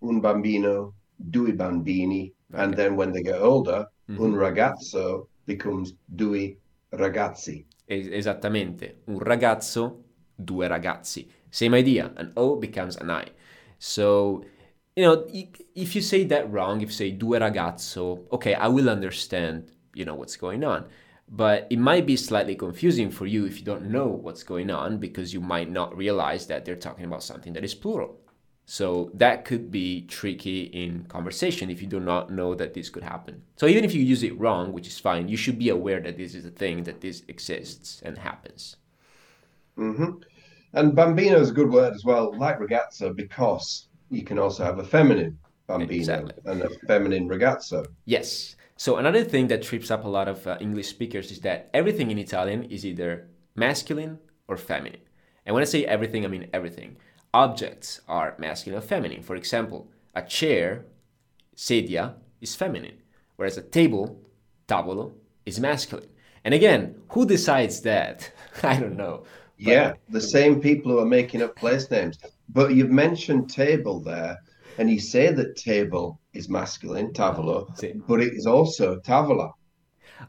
Un 0.00 0.20
bambino, 0.20 0.94
due 1.18 1.52
bambini, 1.52 2.32
and 2.54 2.74
then 2.74 2.94
when 2.94 3.12
they 3.12 3.22
get 3.22 3.40
older, 3.40 3.86
mm-hmm. 4.08 4.22
un 4.22 4.34
ragazzo 4.34 5.28
becomes 5.44 5.94
due 6.06 6.56
ragazzi. 6.92 7.66
Es- 7.84 8.06
esattamente, 8.06 9.00
un 9.06 9.18
ragazzo, 9.18 10.04
due 10.36 10.68
ragazzi. 10.68 11.28
Same 11.50 11.78
idea, 11.78 12.12
an 12.16 12.30
O 12.36 12.56
becomes 12.56 12.96
an 12.96 13.10
I. 13.10 13.24
So, 13.78 14.44
you 14.98 15.04
know, 15.04 15.24
if 15.76 15.94
you 15.94 16.02
say 16.02 16.24
that 16.24 16.50
wrong, 16.50 16.80
if 16.80 16.88
you 16.88 16.92
say 16.92 17.10
due 17.12 17.26
ragazzo, 17.26 18.24
okay, 18.32 18.54
I 18.54 18.66
will 18.66 18.90
understand, 18.90 19.70
you 19.94 20.04
know, 20.04 20.16
what's 20.16 20.36
going 20.36 20.64
on. 20.64 20.86
But 21.28 21.68
it 21.70 21.78
might 21.78 22.04
be 22.04 22.16
slightly 22.16 22.56
confusing 22.56 23.08
for 23.12 23.24
you 23.24 23.46
if 23.46 23.60
you 23.60 23.64
don't 23.64 23.90
know 23.92 24.08
what's 24.08 24.42
going 24.42 24.70
on 24.72 24.98
because 24.98 25.32
you 25.32 25.40
might 25.40 25.70
not 25.70 25.96
realize 25.96 26.48
that 26.48 26.64
they're 26.64 26.74
talking 26.74 27.04
about 27.04 27.22
something 27.22 27.52
that 27.52 27.62
is 27.62 27.76
plural. 27.76 28.18
So 28.66 29.12
that 29.14 29.44
could 29.44 29.70
be 29.70 30.02
tricky 30.06 30.62
in 30.62 31.04
conversation 31.04 31.70
if 31.70 31.80
you 31.80 31.86
do 31.86 32.00
not 32.00 32.32
know 32.32 32.56
that 32.56 32.74
this 32.74 32.90
could 32.90 33.04
happen. 33.04 33.42
So 33.54 33.66
even 33.68 33.84
if 33.84 33.94
you 33.94 34.02
use 34.02 34.24
it 34.24 34.36
wrong, 34.36 34.72
which 34.72 34.88
is 34.88 34.98
fine, 34.98 35.28
you 35.28 35.36
should 35.36 35.60
be 35.60 35.68
aware 35.68 36.00
that 36.00 36.16
this 36.16 36.34
is 36.34 36.44
a 36.44 36.50
thing, 36.50 36.82
that 36.84 37.00
this 37.02 37.22
exists 37.28 38.02
and 38.04 38.18
happens. 38.18 38.74
hmm 39.76 40.18
And 40.72 40.94
bambino 40.96 41.40
is 41.40 41.50
a 41.50 41.54
good 41.54 41.70
word 41.70 41.94
as 41.94 42.04
well, 42.04 42.36
like 42.36 42.58
ragazzo, 42.58 43.14
because 43.14 43.87
you 44.10 44.22
can 44.22 44.38
also 44.38 44.64
have 44.64 44.78
a 44.78 44.84
feminine 44.84 45.38
bambino 45.66 45.92
Exactly. 45.92 46.32
and 46.46 46.62
a 46.62 46.68
feminine 46.86 47.28
ragazzo. 47.28 47.86
Yes. 48.04 48.56
So 48.76 48.96
another 48.96 49.24
thing 49.24 49.48
that 49.48 49.62
trips 49.62 49.90
up 49.90 50.04
a 50.04 50.08
lot 50.08 50.28
of 50.28 50.46
uh, 50.46 50.56
English 50.60 50.88
speakers 50.88 51.30
is 51.30 51.40
that 51.40 51.68
everything 51.74 52.10
in 52.10 52.18
Italian 52.18 52.64
is 52.64 52.86
either 52.86 53.28
masculine 53.56 54.18
or 54.46 54.56
feminine. 54.56 55.00
And 55.44 55.54
when 55.54 55.62
I 55.62 55.66
say 55.66 55.84
everything, 55.84 56.24
I 56.24 56.28
mean 56.28 56.48
everything. 56.52 56.96
Objects 57.34 58.00
are 58.08 58.34
masculine 58.38 58.78
or 58.78 58.86
feminine. 58.86 59.22
For 59.22 59.34
example, 59.36 59.90
a 60.14 60.22
chair, 60.22 60.84
sedia, 61.56 62.14
is 62.40 62.54
feminine, 62.54 62.98
whereas 63.36 63.56
a 63.58 63.62
table, 63.62 64.20
tavolo, 64.68 65.12
is 65.44 65.58
masculine. 65.60 66.08
And 66.44 66.54
again, 66.54 66.94
who 67.10 67.26
decides 67.26 67.80
that? 67.82 68.30
I 68.62 68.78
don't 68.78 68.96
know. 68.96 69.24
But- 69.58 69.72
Yeah, 69.72 69.92
the 70.08 70.20
same 70.20 70.60
people 70.60 70.92
who 70.92 70.98
are 71.00 71.04
making 71.06 71.42
up 71.42 71.56
place 71.56 71.90
names. 71.90 72.18
But 72.48 72.74
you've 72.74 72.90
mentioned 72.90 73.50
table 73.50 74.00
there, 74.00 74.38
and 74.78 74.90
you 74.90 75.00
say 75.00 75.32
that 75.32 75.56
table 75.56 76.20
is 76.32 76.48
masculine, 76.48 77.12
tavolo, 77.12 77.68
See. 77.76 77.92
but 78.06 78.20
it 78.20 78.32
is 78.32 78.46
also 78.46 79.00
tavola. 79.00 79.52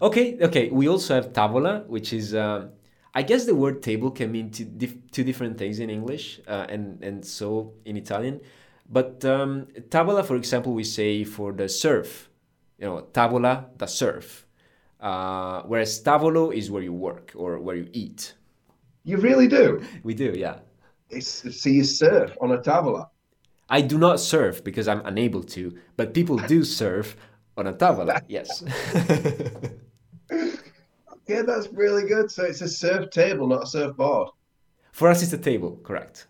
Okay, 0.01 0.37
okay. 0.41 0.69
We 0.69 0.87
also 0.87 1.15
have 1.15 1.33
tavola, 1.33 1.85
which 1.87 2.13
is, 2.13 2.35
um, 2.35 2.71
I 3.13 3.21
guess 3.23 3.45
the 3.45 3.55
word 3.55 3.81
table 3.81 4.11
can 4.11 4.31
mean 4.31 4.51
two, 4.51 4.65
dif- 4.65 5.11
two 5.11 5.23
different 5.23 5.57
things 5.57 5.79
in 5.79 5.89
English 5.89 6.41
uh, 6.47 6.65
and, 6.69 7.03
and 7.03 7.25
so 7.25 7.73
in 7.85 7.97
Italian. 7.97 8.41
But 8.89 9.23
um, 9.25 9.67
tavola, 9.89 10.25
for 10.25 10.35
example, 10.35 10.73
we 10.73 10.83
say 10.83 11.23
for 11.23 11.51
the 11.51 11.69
surf, 11.69 12.29
you 12.77 12.85
know, 12.85 13.07
tavola, 13.13 13.65
the 13.77 13.87
surf. 13.87 14.45
Uh, 14.99 15.61
whereas 15.63 16.01
tavolo 16.01 16.49
is 16.49 16.69
where 16.69 16.83
you 16.83 16.93
work 16.93 17.31
or 17.35 17.59
where 17.59 17.75
you 17.75 17.87
eat. 17.93 18.33
You 19.03 19.17
really 19.17 19.47
do. 19.47 19.81
We 20.03 20.13
do, 20.13 20.33
yeah. 20.35 20.59
It's, 21.09 21.61
so 21.61 21.69
you 21.69 21.83
surf 21.83 22.31
on 22.41 22.51
a 22.51 22.57
tavola. 22.59 23.07
I 23.69 23.81
do 23.81 23.97
not 23.97 24.19
surf 24.19 24.63
because 24.63 24.87
I'm 24.87 25.05
unable 25.05 25.43
to, 25.43 25.77
but 25.95 26.13
people 26.13 26.37
do 26.37 26.63
surf 26.63 27.15
on 27.57 27.67
a 27.67 27.73
tavola, 27.73 28.21
yes. 28.27 28.63
Yeah, 31.29 31.43
that's 31.43 31.67
really 31.71 32.07
good. 32.07 32.31
So 32.31 32.43
it's 32.43 32.61
a 32.61 32.67
surf 32.67 33.11
table, 33.11 33.45
not 33.45 33.63
a 33.63 33.67
surfboard. 33.67 34.29
for 34.91 35.09
us, 35.09 35.21
it's 35.21 35.31
a 35.31 35.37
table, 35.37 35.79
correct. 35.83 36.25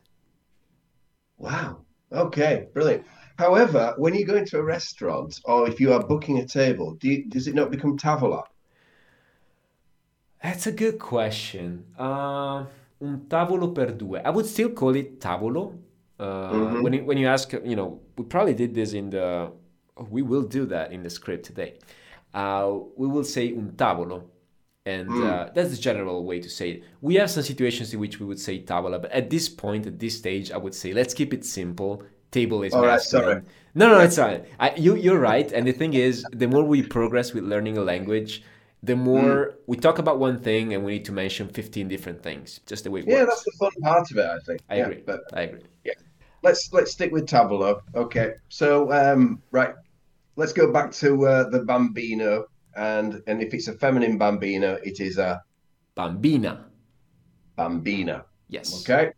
Wow. 1.38 1.86
Okay, 2.12 2.68
brilliant. 2.74 3.06
However, 3.38 3.94
when 3.98 4.14
you 4.14 4.26
go 4.26 4.36
into 4.36 4.58
a 4.58 4.64
restaurant 4.64 5.40
or 5.46 5.70
if 5.70 5.80
you 5.80 5.94
are 5.94 6.06
booking 6.06 6.40
a 6.40 6.46
table, 6.46 6.96
do 6.96 7.08
you, 7.08 7.30
does 7.30 7.48
it 7.48 7.56
not 7.56 7.72
become 7.72 7.98
tavola? 7.98 8.44
That's 10.44 10.68
a 10.68 10.72
good 10.74 11.00
question. 11.00 11.86
Uh, 11.98 12.66
un 13.02 13.28
tavolo 13.28 13.72
per 13.74 13.92
due. 13.94 14.18
I 14.24 14.30
would 14.30 14.46
still 14.46 14.70
call 14.72 14.96
it 14.96 15.20
tavolo. 15.20 15.74
Uh, 16.20 16.52
Mhm. 16.52 16.84
When 16.84 16.94
you, 16.94 17.06
when 17.06 17.18
you 17.18 17.28
ask, 17.28 17.54
you 17.54 17.76
know, 17.76 18.00
we 18.18 18.26
probably 18.26 18.54
did 18.54 18.74
this 18.74 18.94
in 18.94 19.10
the. 19.10 19.52
We 20.10 20.22
will 20.22 20.44
do 20.44 20.66
that 20.68 20.92
in 20.92 21.04
the 21.04 21.10
script 21.10 21.46
today. 21.46 21.76
Uh, 22.34 22.78
we 22.96 23.08
will 23.08 23.24
say 23.24 23.48
un 23.54 23.74
tavolo, 23.76 24.24
and 24.86 25.10
uh, 25.10 25.50
that's 25.54 25.72
the 25.72 25.78
general 25.82 26.24
way 26.26 26.40
to 26.40 26.50
say 26.50 26.72
it. 26.72 26.84
We 27.02 27.16
have 27.16 27.30
some 27.30 27.44
situations 27.44 27.94
in 27.94 28.00
which 28.00 28.20
we 28.20 28.26
would 28.26 28.40
say 28.40 28.62
tavola, 28.64 29.02
but 29.02 29.12
at 29.12 29.30
this 29.30 29.50
point, 29.50 29.86
at 29.88 29.98
this 30.00 30.18
stage, 30.18 30.52
I 30.52 30.58
would 30.58 30.74
say 30.76 30.94
let's 30.94 31.14
keep 31.14 31.34
it 31.34 31.44
simple. 31.46 32.04
Table 32.32 32.62
is 32.64 32.74
All 32.74 32.86
right, 32.86 33.02
sorry. 33.02 33.42
No, 33.74 33.88
no, 33.90 34.00
it's 34.00 34.18
fine. 34.18 34.44
I, 34.60 34.76
you, 34.76 34.96
you're 34.96 35.18
right. 35.20 35.52
And 35.52 35.66
the 35.68 35.72
thing 35.72 35.96
is, 35.96 36.24
the 36.32 36.48
more 36.48 36.64
we 36.64 36.84
progress 36.84 37.34
with 37.34 37.44
learning 37.44 37.78
a 37.78 37.82
language, 37.82 38.44
the 38.82 38.96
more 38.96 39.56
we 39.68 39.78
talk 39.78 40.00
about 40.00 40.20
one 40.20 40.40
thing 40.40 40.74
and 40.74 40.84
we 40.86 40.94
need 40.94 41.06
to 41.06 41.12
mention 41.12 41.48
15 41.50 41.88
different 41.88 42.24
things. 42.24 42.60
Just 42.66 42.84
the 42.86 42.92
way 42.92 43.02
it 43.02 43.08
Yeah, 43.08 43.24
works. 43.24 43.32
that's 43.32 43.44
the 43.46 43.52
fun 43.60 43.72
part 43.82 44.12
of 44.12 44.18
it, 44.18 44.26
I 44.26 44.40
think. 44.46 44.62
I 44.70 44.76
Yeah, 44.78 44.84
agree. 44.84 45.04
But 45.06 45.22
I 45.34 45.42
agree. 45.42 45.64
yeah 45.84 45.94
let's 46.42 46.72
let's 46.72 46.92
stick 46.92 47.12
with 47.12 47.28
tavolo. 47.28 47.82
Okay. 47.96 48.34
So 48.50 48.92
um, 48.92 49.42
right, 49.52 49.74
let's 50.36 50.54
go 50.54 50.72
back 50.72 50.92
to 51.04 51.28
uh, 51.28 51.50
the 51.50 51.60
bambino, 51.66 52.46
and 52.76 53.22
and 53.28 53.42
if 53.42 53.54
it's 53.54 53.68
a 53.68 53.74
feminine 53.74 54.18
bambino, 54.18 54.78
it 54.84 55.00
is 55.00 55.18
a 55.18 55.42
Bambina. 55.98 56.66
bambina. 57.58 58.24
Yes. 58.48 58.82
Okay. 58.82 59.12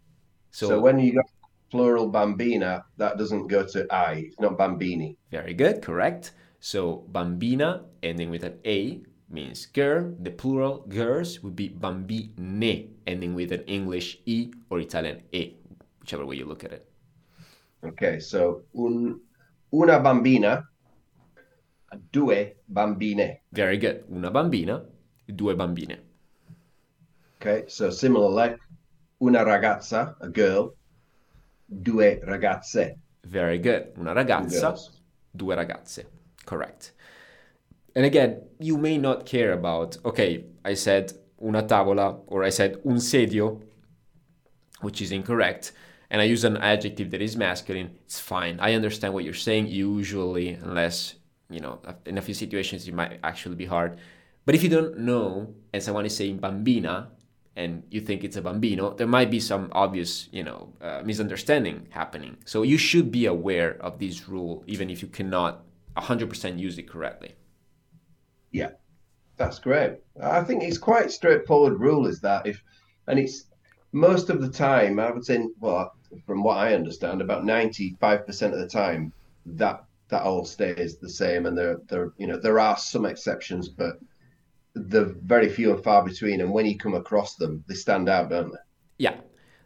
So, 0.52 0.68
So, 0.70 0.80
when 0.82 1.00
you 1.00 1.14
got 1.14 1.26
plural 1.70 2.12
bambina, 2.12 2.84
that 2.98 3.18
doesn't 3.18 3.48
go 3.48 3.66
to 3.68 3.88
I. 3.94 4.14
It's 4.28 4.40
not 4.40 4.58
bambini. 4.58 5.16
very 5.32 5.54
good. 5.54 5.82
Correct. 5.82 6.32
So 6.60 7.06
bambina 7.12 7.86
ending 8.04 8.30
with 8.30 8.44
an 8.44 8.60
A 8.66 9.02
means 9.32 9.66
girl. 9.66 10.14
The 10.20 10.32
plural 10.32 10.86
girls 10.88 11.42
would 11.42 11.56
be 11.56 11.70
bambine 11.70 12.34
ending 13.08 13.34
with 13.34 13.52
an 13.52 13.64
English 13.68 14.20
E 14.26 14.52
or 14.70 14.80
Italian 14.80 15.24
E, 15.32 15.56
whichever 16.00 16.26
way 16.26 16.36
you 16.36 16.46
look 16.46 16.64
at 16.64 16.72
it. 16.72 16.86
Okay. 17.84 18.20
So 18.20 18.64
un 18.76 19.20
una 19.74 20.00
bambina, 20.00 20.68
due 22.12 22.56
bambine. 22.68 23.42
Very 23.52 23.78
good. 23.78 24.04
Una 24.12 24.30
bambina, 24.30 24.84
due 25.26 25.56
bambine. 25.56 25.98
Okay. 27.40 27.66
So 27.68 27.90
similarly, 27.90 28.56
una 29.22 29.44
ragazza, 29.44 30.16
a 30.22 30.28
girl, 30.28 30.76
due 31.68 32.20
ragazze, 32.24 32.98
Very 33.24 33.60
good. 33.60 33.94
Una 33.98 34.14
ragazza, 34.14 34.76
due 35.32 35.56
ragazze. 35.56 36.06
Correct. 36.44 36.94
And 37.96 38.06
again, 38.06 38.42
you 38.60 38.78
may 38.78 38.98
not 38.98 39.26
care 39.26 39.52
about, 39.52 39.98
okay, 40.06 40.46
I 40.64 40.76
said 40.76 41.14
una 41.44 41.64
tavola 41.64 42.22
or 42.28 42.44
I 42.44 42.50
said 42.50 42.80
un 42.86 42.98
sedio, 42.98 43.62
which 44.82 45.02
is 45.02 45.12
incorrect, 45.12 45.74
and 46.10 46.22
I 46.22 46.26
use 46.26 46.44
an 46.44 46.58
adjective 46.58 47.12
that 47.12 47.22
is 47.22 47.36
masculine. 47.36 47.98
It's 48.06 48.20
fine. 48.20 48.60
I 48.60 48.74
understand 48.74 49.14
what 49.14 49.24
you're 49.24 49.34
saying, 49.34 49.68
usually, 49.68 50.50
unless, 50.50 51.16
you 51.50 51.60
know, 51.60 51.80
in 52.06 52.18
a 52.18 52.22
few 52.22 52.34
situations 52.34 52.88
it 52.88 52.94
might 52.94 53.20
actually 53.24 53.56
be 53.56 53.66
hard. 53.66 53.98
But 54.46 54.56
if 54.56 54.64
you 54.64 54.70
don't 54.70 55.00
know 55.00 55.54
and 55.74 55.84
someone 55.84 56.06
is 56.06 56.16
saying 56.16 56.40
bambina 56.40 57.08
and 57.56 57.84
you 57.92 58.02
think 58.02 58.24
it's 58.24 58.38
a 58.38 58.42
bambino, 58.42 58.94
there 58.94 59.08
might 59.08 59.30
be 59.30 59.40
some 59.40 59.70
obvious, 59.74 60.30
you 60.32 60.44
know, 60.44 60.74
uh, 60.82 61.02
misunderstanding 61.04 61.88
happening. 61.92 62.38
So 62.46 62.64
you 62.64 62.78
should 62.78 63.12
be 63.12 63.26
aware 63.26 63.78
of 63.82 64.00
this 64.00 64.28
rule, 64.28 64.64
even 64.68 64.90
if 64.90 65.02
you 65.02 65.10
cannot 65.10 65.64
100% 65.98 66.58
use 66.58 66.78
it 66.78 66.90
correctly. 66.90 67.36
Yeah, 68.52 68.72
that's 69.38 69.60
great. 69.60 69.98
I 70.22 70.44
think 70.44 70.64
it's 70.64 70.78
quite 70.78 71.12
straightforward 71.12 71.80
rule 71.80 72.08
is 72.08 72.20
that 72.22 72.46
if, 72.46 72.62
and 73.08 73.20
it's 73.20 73.46
most 73.92 74.30
of 74.30 74.42
the 74.42 74.50
time, 74.50 75.00
I 75.00 75.12
would 75.12 75.26
say, 75.26 75.46
well, 75.60 75.94
from 76.26 76.44
what 76.44 76.58
I 76.58 76.74
understand, 76.74 77.22
about 77.22 77.44
95% 77.44 78.54
of 78.54 78.60
the 78.60 78.68
time, 78.68 79.14
that 79.46 79.84
that 80.12 80.24
all 80.24 80.46
stays 80.46 80.98
the 80.98 81.10
same. 81.10 81.46
And 81.48 81.58
there, 81.58 81.78
there, 81.88 82.12
you 82.18 82.28
know, 82.28 82.38
there 82.38 82.60
are 82.60 82.78
some 82.78 83.06
exceptions, 83.06 83.68
but 83.68 83.98
they're 84.76 85.16
very 85.24 85.50
few 85.50 85.74
and 85.74 85.84
far 85.84 86.04
between. 86.04 86.42
And 86.42 86.52
when 86.52 86.66
you 86.66 86.78
come 86.78 86.94
across 86.94 87.36
them, 87.36 87.64
they 87.68 87.74
stand 87.74 88.08
out, 88.10 88.30
don't 88.30 88.52
they? 88.52 88.60
Yeah, 88.98 89.16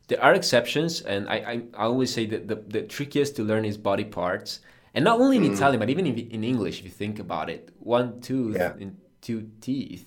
there 0.08 0.24
are 0.24 0.34
exceptions, 0.34 1.02
and 1.02 1.28
I, 1.28 1.36
I, 1.36 1.62
I 1.74 1.84
always 1.84 2.14
say 2.14 2.26
that 2.28 2.48
the, 2.48 2.56
the 2.56 2.84
trickiest 2.84 3.36
to 3.36 3.44
learn 3.44 3.66
is 3.66 3.78
body 3.78 4.06
parts. 4.06 4.62
And 4.96 5.04
not 5.04 5.20
only 5.20 5.38
in 5.38 5.44
Italian, 5.44 5.80
but 5.80 5.90
even 5.90 6.06
in, 6.08 6.18
in 6.18 6.44
English, 6.44 6.80
if 6.80 6.86
you 6.86 6.92
think 6.92 7.20
about 7.20 7.50
it. 7.50 7.70
One 7.80 8.22
tooth 8.22 8.56
Yeah. 8.56 8.74
and 8.80 8.98
two 9.22 9.50
teeth. 9.62 10.06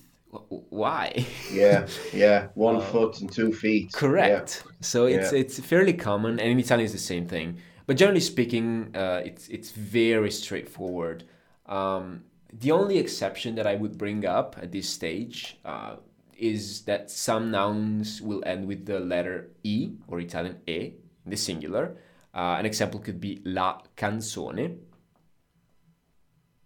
Why? 0.81 1.25
Yeah, 1.51 1.87
yeah. 2.13 2.47
One 2.53 2.81
foot 2.81 3.19
and 3.21 3.31
two 3.31 3.51
feet. 3.51 3.91
Correct. 3.93 4.63
So 4.81 5.05
it's 5.07 5.31
Yeah. 5.31 5.39
it's 5.41 5.59
fairly 5.59 5.93
common, 5.93 6.39
and 6.39 6.49
in 6.51 6.59
Italian 6.59 6.85
it's 6.85 6.93
the 6.93 6.99
same 7.13 7.25
thing. 7.27 7.57
But 7.87 7.97
generally 7.97 8.19
speaking, 8.33 8.95
uh, 8.95 9.21
it's 9.25 9.47
it's 9.47 9.71
very 9.71 10.29
straightforward. 10.31 11.23
Um, 11.65 12.23
the 12.53 12.71
only 12.71 12.97
exception 12.99 13.55
that 13.55 13.65
I 13.65 13.75
would 13.75 13.97
bring 13.97 14.25
up 14.25 14.55
at 14.61 14.71
this 14.71 14.87
stage 14.89 15.57
uh, 15.65 15.95
is 16.37 16.81
that 16.89 17.09
some 17.09 17.49
nouns 17.51 18.21
will 18.21 18.43
end 18.45 18.67
with 18.67 18.85
the 18.85 18.99
letter 18.99 19.49
e 19.63 19.75
or 20.07 20.19
Italian 20.19 20.57
e 20.67 20.93
in 21.25 21.31
the 21.31 21.37
singular. 21.37 21.95
Uh, 22.33 22.55
an 22.59 22.65
example 22.65 22.99
could 22.99 23.19
be 23.19 23.41
la 23.43 23.81
canzone. 23.97 24.77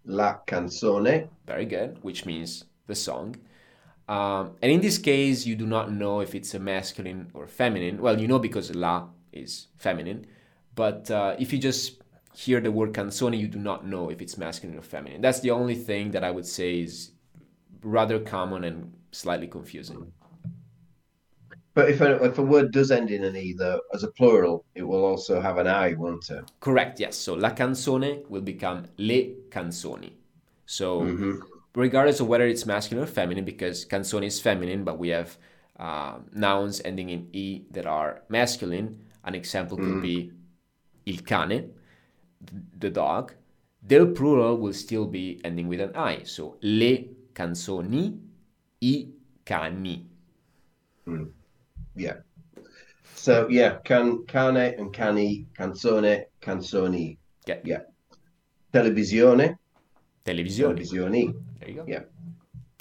La 0.05 0.39
canzone. 0.45 1.29
Very 1.45 1.65
good, 1.65 1.97
which 2.03 2.25
means 2.25 2.65
the 2.87 2.95
song. 2.95 3.35
Um, 4.07 4.51
and 4.61 4.71
in 4.71 4.81
this 4.81 4.97
case, 4.97 5.45
you 5.45 5.55
do 5.55 5.65
not 5.65 5.91
know 5.91 6.19
if 6.19 6.35
it's 6.35 6.53
a 6.53 6.59
masculine 6.59 7.31
or 7.33 7.47
feminine. 7.47 8.01
Well, 8.01 8.19
you 8.19 8.27
know 8.27 8.39
because 8.39 8.75
la 8.75 9.07
is 9.31 9.67
feminine, 9.77 10.25
but 10.75 11.09
uh, 11.09 11.35
if 11.39 11.53
you 11.53 11.59
just 11.59 12.01
hear 12.35 12.59
the 12.59 12.71
word 12.71 12.93
canzone, 12.93 13.37
you 13.39 13.47
do 13.47 13.59
not 13.59 13.85
know 13.85 14.09
if 14.09 14.21
it's 14.21 14.37
masculine 14.37 14.77
or 14.77 14.81
feminine. 14.81 15.21
That's 15.21 15.39
the 15.39 15.51
only 15.51 15.75
thing 15.75 16.11
that 16.11 16.23
I 16.23 16.31
would 16.31 16.45
say 16.45 16.81
is 16.81 17.11
rather 17.81 18.19
common 18.19 18.63
and 18.63 18.93
slightly 19.11 19.47
confusing. 19.47 20.11
But 21.75 21.89
if 21.89 22.01
a, 22.01 22.23
if 22.23 22.37
a 22.37 22.43
word 22.43 22.71
does 22.71 22.91
end 22.91 23.09
in 23.09 23.23
an 23.23 23.35
e, 23.35 23.53
though, 23.57 23.81
as 23.93 24.03
a 24.03 24.11
plural, 24.11 24.63
it 24.75 24.83
will 24.83 25.03
also 25.03 25.41
have 25.41 25.57
an 25.57 25.67
i, 25.67 25.93
won't 25.93 26.29
it? 26.29 26.51
Correct. 26.59 26.99
Yes. 26.99 27.17
So 27.17 27.33
la 27.33 27.49
canzone 27.49 28.27
will 28.29 28.41
become 28.41 28.85
le 28.97 29.33
canzoni. 29.49 30.11
So 30.67 31.01
mm-hmm. 31.01 31.39
regardless 31.73 32.19
of 32.19 32.27
whether 32.27 32.45
it's 32.45 32.65
masculine 32.65 33.03
or 33.03 33.07
feminine, 33.07 33.43
because 33.43 33.85
canzone 33.85 34.23
is 34.23 34.39
feminine, 34.39 34.83
but 34.83 34.99
we 34.99 35.09
have 35.09 35.35
uh, 35.79 36.19
nouns 36.33 36.79
ending 36.85 37.09
in 37.09 37.27
e 37.33 37.63
that 37.71 37.87
are 37.87 38.21
masculine. 38.29 38.99
An 39.23 39.33
example 39.33 39.77
could 39.77 39.95
mm. 39.95 40.01
be 40.01 40.31
il 41.05 41.17
cane, 41.17 41.71
the 42.77 42.89
dog. 42.89 43.33
Their 43.81 44.05
plural 44.05 44.57
will 44.57 44.73
still 44.73 45.05
be 45.05 45.41
ending 45.43 45.67
with 45.67 45.81
an 45.81 45.95
i. 45.95 46.23
So 46.23 46.57
le 46.61 47.05
canzoni, 47.33 48.19
i 48.81 49.07
cani. 49.45 50.05
Mm. 51.07 51.31
Yeah. 51.95 52.17
So 53.15 53.47
yeah, 53.49 53.77
can 53.83 54.25
cane 54.25 54.57
and 54.57 54.93
cani, 54.93 55.47
canzone, 55.57 56.25
canzoni. 56.41 57.17
Yeah. 57.47 57.59
Yeah. 57.63 57.81
Televisione. 58.73 59.57
Televisione. 60.25 60.75
Televisioni. 60.75 61.33
There 61.59 61.69
you 61.69 61.75
go. 61.75 61.85
Yeah. 61.87 62.01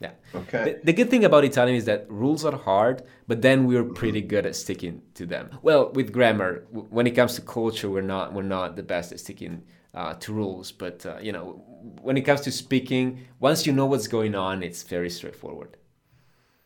Yeah. 0.01 0.13
Okay. 0.35 0.65
The, 0.65 0.81
the, 0.87 0.93
good 0.93 1.11
thing 1.11 1.25
about 1.25 1.45
Italian 1.45 1.77
is 1.77 1.85
that 1.85 2.11
rules 2.11 2.45
are 2.45 2.57
hard, 2.57 3.05
but 3.29 3.41
then 3.41 3.67
we're 3.67 3.85
pretty 3.85 4.21
good 4.21 4.47
at 4.47 4.57
sticking 4.57 5.01
to 5.15 5.27
them. 5.27 5.51
Well, 5.63 5.93
with 5.93 6.13
grammar, 6.13 6.65
when 6.71 7.07
it 7.07 7.13
comes 7.13 7.37
to 7.37 7.43
culture, 7.43 7.89
we're 7.89 8.01
not 8.01 8.33
we're 8.33 8.43
not 8.43 8.75
the 8.75 8.83
best 8.83 9.13
at 9.13 9.21
sticking 9.21 9.63
uh, 9.95 10.15
to 10.15 10.33
rules. 10.33 10.73
But 10.73 11.07
uh, 11.07 11.19
you 11.23 11.31
know, 11.31 11.63
when 12.01 12.17
it 12.17 12.23
comes 12.23 12.41
to 12.43 12.51
speaking, 12.51 13.21
once 13.39 13.65
you 13.65 13.73
know 13.73 13.87
what's 13.87 14.09
going 14.09 14.35
on, 14.35 14.65
it's 14.65 14.83
very 14.83 15.09
straightforward. 15.09 15.77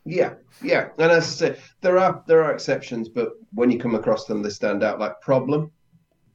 Yeah, 0.07 0.35
yeah, 0.63 0.91
and 0.99 1.11
as 1.11 1.25
I 1.25 1.49
say, 1.49 1.61
there 1.81 1.99
are 1.99 2.23
there 2.27 2.45
are 2.45 2.53
exceptions, 2.53 3.09
but 3.09 3.33
when 3.53 3.71
you 3.73 3.79
come 3.79 3.97
across 3.97 4.25
them, 4.27 4.41
they 4.41 4.51
stand 4.51 4.85
out. 4.85 5.01
Like 5.01 5.21
problem, 5.21 5.73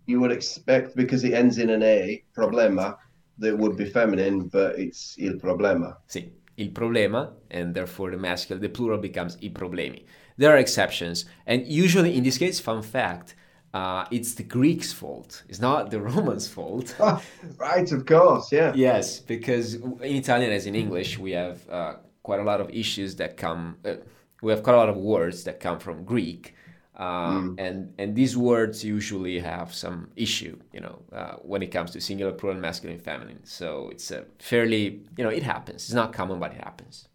you 0.07 0.19
would 0.19 0.31
expect 0.31 0.95
because 0.95 1.23
it 1.23 1.33
ends 1.33 1.57
in 1.57 1.69
an 1.69 1.81
a, 1.81 2.21
problema, 2.35 2.97
that 3.37 3.57
would 3.57 3.77
be 3.77 3.85
feminine, 3.85 4.47
but 4.49 4.77
it's 4.77 5.15
il 5.17 5.37
problema. 5.37 5.95
Sì, 6.07 6.29
il 6.57 6.71
problema, 6.71 7.31
and 7.49 7.73
therefore 7.73 8.11
the 8.11 8.17
masculine, 8.17 8.61
the 8.61 8.69
plural 8.69 8.97
becomes 8.97 9.37
i 9.41 9.49
problemi. 9.49 10.03
There 10.37 10.51
are 10.51 10.57
exceptions, 10.57 11.25
and 11.45 11.65
usually 11.65 12.17
in 12.17 12.23
this 12.23 12.37
case, 12.37 12.59
fun 12.59 12.81
fact, 12.81 13.35
uh, 13.73 14.05
it's 14.11 14.33
the 14.33 14.43
Greeks' 14.43 14.91
fault. 14.91 15.43
It's 15.47 15.59
not 15.59 15.91
the 15.91 16.01
Romans' 16.11 16.47
fault. 16.47 16.95
right, 17.57 17.91
of 17.91 18.05
course, 18.05 18.51
yeah. 18.51 18.73
Yes, 18.75 19.19
because 19.19 19.75
in 19.75 20.15
Italian, 20.15 20.51
as 20.51 20.65
in 20.65 20.75
English, 20.75 21.17
we 21.17 21.31
have 21.31 21.69
uh, 21.69 21.93
quite 22.23 22.39
a 22.39 22.43
lot 22.43 22.61
of 22.61 22.69
issues 22.69 23.15
that 23.17 23.37
come. 23.37 23.77
Uh, 23.85 23.95
we 24.41 24.51
have 24.51 24.63
quite 24.63 24.73
a 24.73 24.77
lot 24.77 24.89
of 24.89 24.97
words 24.97 25.43
that 25.43 25.59
come 25.59 25.79
from 25.79 26.03
Greek, 26.03 26.55
uh, 26.95 27.31
mm. 27.31 27.55
and 27.57 27.93
and 27.97 28.15
these 28.15 28.35
words 28.35 28.83
usually 28.83 29.39
have 29.39 29.73
some 29.73 30.09
issue, 30.15 30.57
you 30.73 30.79
know, 30.79 31.01
uh, 31.13 31.35
when 31.41 31.61
it 31.61 31.67
comes 31.67 31.91
to 31.91 32.01
singular, 32.01 32.31
plural, 32.31 32.59
masculine, 32.59 32.99
feminine. 32.99 33.43
So 33.43 33.89
it's 33.91 34.11
a 34.11 34.25
fairly, 34.39 35.03
you 35.17 35.23
know, 35.23 35.29
it 35.29 35.43
happens. 35.43 35.83
It's 35.83 35.93
not 35.93 36.13
common, 36.13 36.39
but 36.39 36.51
it 36.51 36.61
happens. 36.63 37.07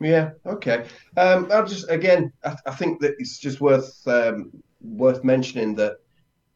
Yeah. 0.00 0.30
Okay. 0.46 0.86
Um, 1.16 1.48
I'll 1.52 1.66
just 1.66 1.90
again, 1.90 2.32
I, 2.44 2.56
I, 2.66 2.70
think 2.74 3.00
that 3.00 3.16
it's 3.18 3.38
just 3.38 3.60
worth 3.60 4.06
um, 4.06 4.50
worth 4.80 5.24
mentioning 5.24 5.74
that 5.74 5.98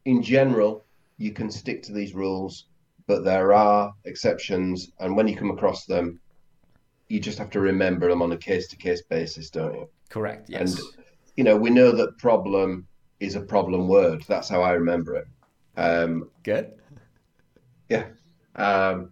in 0.06 0.22
general 0.22 0.84
you 1.18 1.32
can 1.32 1.50
stick 1.50 1.82
to 1.84 1.92
these 1.92 2.14
rules, 2.14 2.66
but 3.06 3.22
there 3.24 3.52
are 3.52 3.92
exceptions, 4.04 4.92
and 4.98 5.14
when 5.14 5.28
you 5.28 5.36
come 5.36 5.50
across 5.50 5.84
them, 5.84 6.20
you 7.08 7.20
just 7.20 7.38
have 7.38 7.50
to 7.50 7.60
remember 7.60 8.08
them 8.08 8.22
on 8.22 8.32
a 8.32 8.36
case 8.36 8.68
to 8.68 8.76
case 8.76 9.02
basis, 9.02 9.50
don't 9.50 9.74
you? 9.74 9.88
Correct. 10.08 10.48
Yes. 10.48 10.60
And 10.60 10.80
you 11.36 11.44
know, 11.44 11.56
we 11.56 11.70
know 11.70 11.92
that 11.92 12.18
problem 12.18 12.86
is 13.20 13.34
a 13.34 13.40
problem 13.40 13.88
word. 13.88 14.24
That's 14.28 14.48
how 14.48 14.62
I 14.62 14.72
remember 14.72 15.16
it. 15.16 15.26
Um, 15.76 16.30
Good. 16.42 16.72
Yeah. 17.88 18.06
Um, 18.56 19.10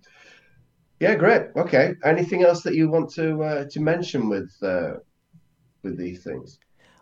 yeah, 1.00 1.16
great. 1.16 1.48
Okay. 1.56 1.94
Anything 2.04 2.44
else 2.44 2.62
that 2.62 2.74
you 2.74 2.88
want 2.88 3.10
to 3.14 3.42
uh, 3.42 3.64
to 3.70 3.80
mention 3.80 4.28
with 4.28 4.52
uh, 4.62 4.94
with 5.82 5.98
these 5.98 6.22
things? 6.22 6.60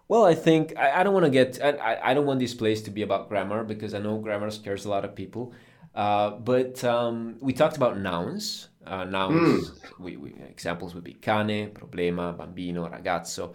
Well, 0.09 0.25
I 0.25 0.35
think 0.35 0.75
I, 0.77 1.01
I 1.01 1.03
don't 1.05 1.13
want 1.13 1.27
to 1.27 1.31
get 1.31 1.63
I, 1.63 1.99
I 2.03 2.15
don't 2.15 2.27
want 2.27 2.41
this 2.41 2.55
place 2.55 2.81
to 2.83 2.91
be 2.91 3.03
about 3.03 3.29
grammar 3.29 3.63
because 3.63 3.93
I 3.93 3.99
know 3.99 4.19
grammar 4.19 4.51
scares 4.51 4.87
a 4.87 4.89
lot 4.89 5.05
of 5.05 5.15
people. 5.15 5.53
Uh, 5.95 6.31
but 6.31 6.83
um, 6.83 7.37
we 7.41 7.53
talked 7.53 7.77
about 7.77 7.99
nouns. 7.99 8.70
Uh, 8.87 9.05
nouns, 9.05 9.71
mm. 9.71 9.81
we, 9.99 10.17
we, 10.17 10.31
examples 10.49 10.95
would 10.95 11.05
be 11.05 11.13
cane, 11.13 11.71
problema, 11.71 12.37
bambino, 12.37 12.89
ragazzo. 12.89 13.55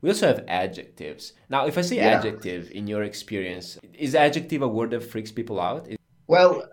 We 0.00 0.10
also 0.10 0.26
have 0.26 0.44
adjectives. 0.48 1.32
Now, 1.48 1.66
if 1.66 1.78
I 1.78 1.80
say 1.80 1.96
yeah. 1.96 2.18
adjective 2.18 2.70
in 2.72 2.86
your 2.86 3.04
experience, 3.04 3.78
is 3.94 4.14
adjective 4.14 4.62
a 4.62 4.68
word 4.68 4.90
that 4.90 5.02
freaks 5.02 5.30
people 5.30 5.60
out? 5.60 5.88
Well, 6.26 6.68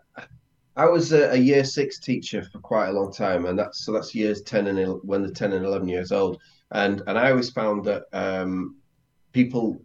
I 0.75 0.85
was 0.85 1.11
a, 1.11 1.31
a, 1.31 1.35
year 1.35 1.63
six 1.63 1.99
teacher 1.99 2.43
for 2.43 2.59
quite 2.59 2.89
a 2.89 2.91
long 2.91 3.11
time, 3.11 3.45
and 3.45 3.57
that's 3.57 3.85
so 3.85 3.91
that's 3.91 4.15
years 4.15 4.41
ten 4.41 4.67
and 4.67 4.99
when 5.03 5.21
they're 5.21 5.31
ten 5.31 5.53
and 5.53 5.65
eleven 5.65 5.87
years 5.87 6.11
old, 6.11 6.41
and 6.71 7.03
and 7.07 7.19
I 7.19 7.29
always 7.29 7.49
found 7.49 7.85
that 7.85 8.03
um, 8.13 8.77
people 9.33 9.81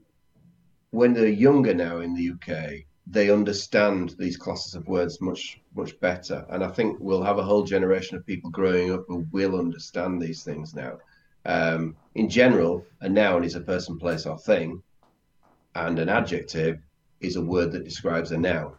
when 0.90 1.12
they're 1.12 1.28
younger 1.28 1.74
now 1.74 1.98
in 1.98 2.14
the 2.14 2.30
UK, 2.30 2.85
they 3.06 3.30
understand 3.30 4.14
these 4.18 4.36
classes 4.36 4.74
of 4.74 4.88
words 4.88 5.20
much 5.20 5.60
much 5.74 5.98
better, 6.00 6.44
and 6.50 6.64
I 6.64 6.68
think 6.68 6.98
we'll 7.00 7.22
have 7.22 7.38
a 7.38 7.44
whole 7.44 7.62
generation 7.62 8.16
of 8.16 8.26
people 8.26 8.50
growing 8.50 8.92
up 8.92 9.04
who 9.06 9.26
will 9.30 9.58
understand 9.58 10.20
these 10.20 10.42
things 10.42 10.74
now. 10.74 10.98
Um, 11.44 11.94
in 12.14 12.28
general, 12.28 12.84
a 13.00 13.08
noun 13.08 13.44
is 13.44 13.54
a 13.54 13.60
person, 13.60 13.98
place, 13.98 14.26
or 14.26 14.38
thing, 14.38 14.82
and 15.74 15.98
an 15.98 16.08
adjective 16.08 16.80
is 17.20 17.36
a 17.36 17.42
word 17.42 17.72
that 17.72 17.84
describes 17.84 18.32
a 18.32 18.38
noun. 18.38 18.72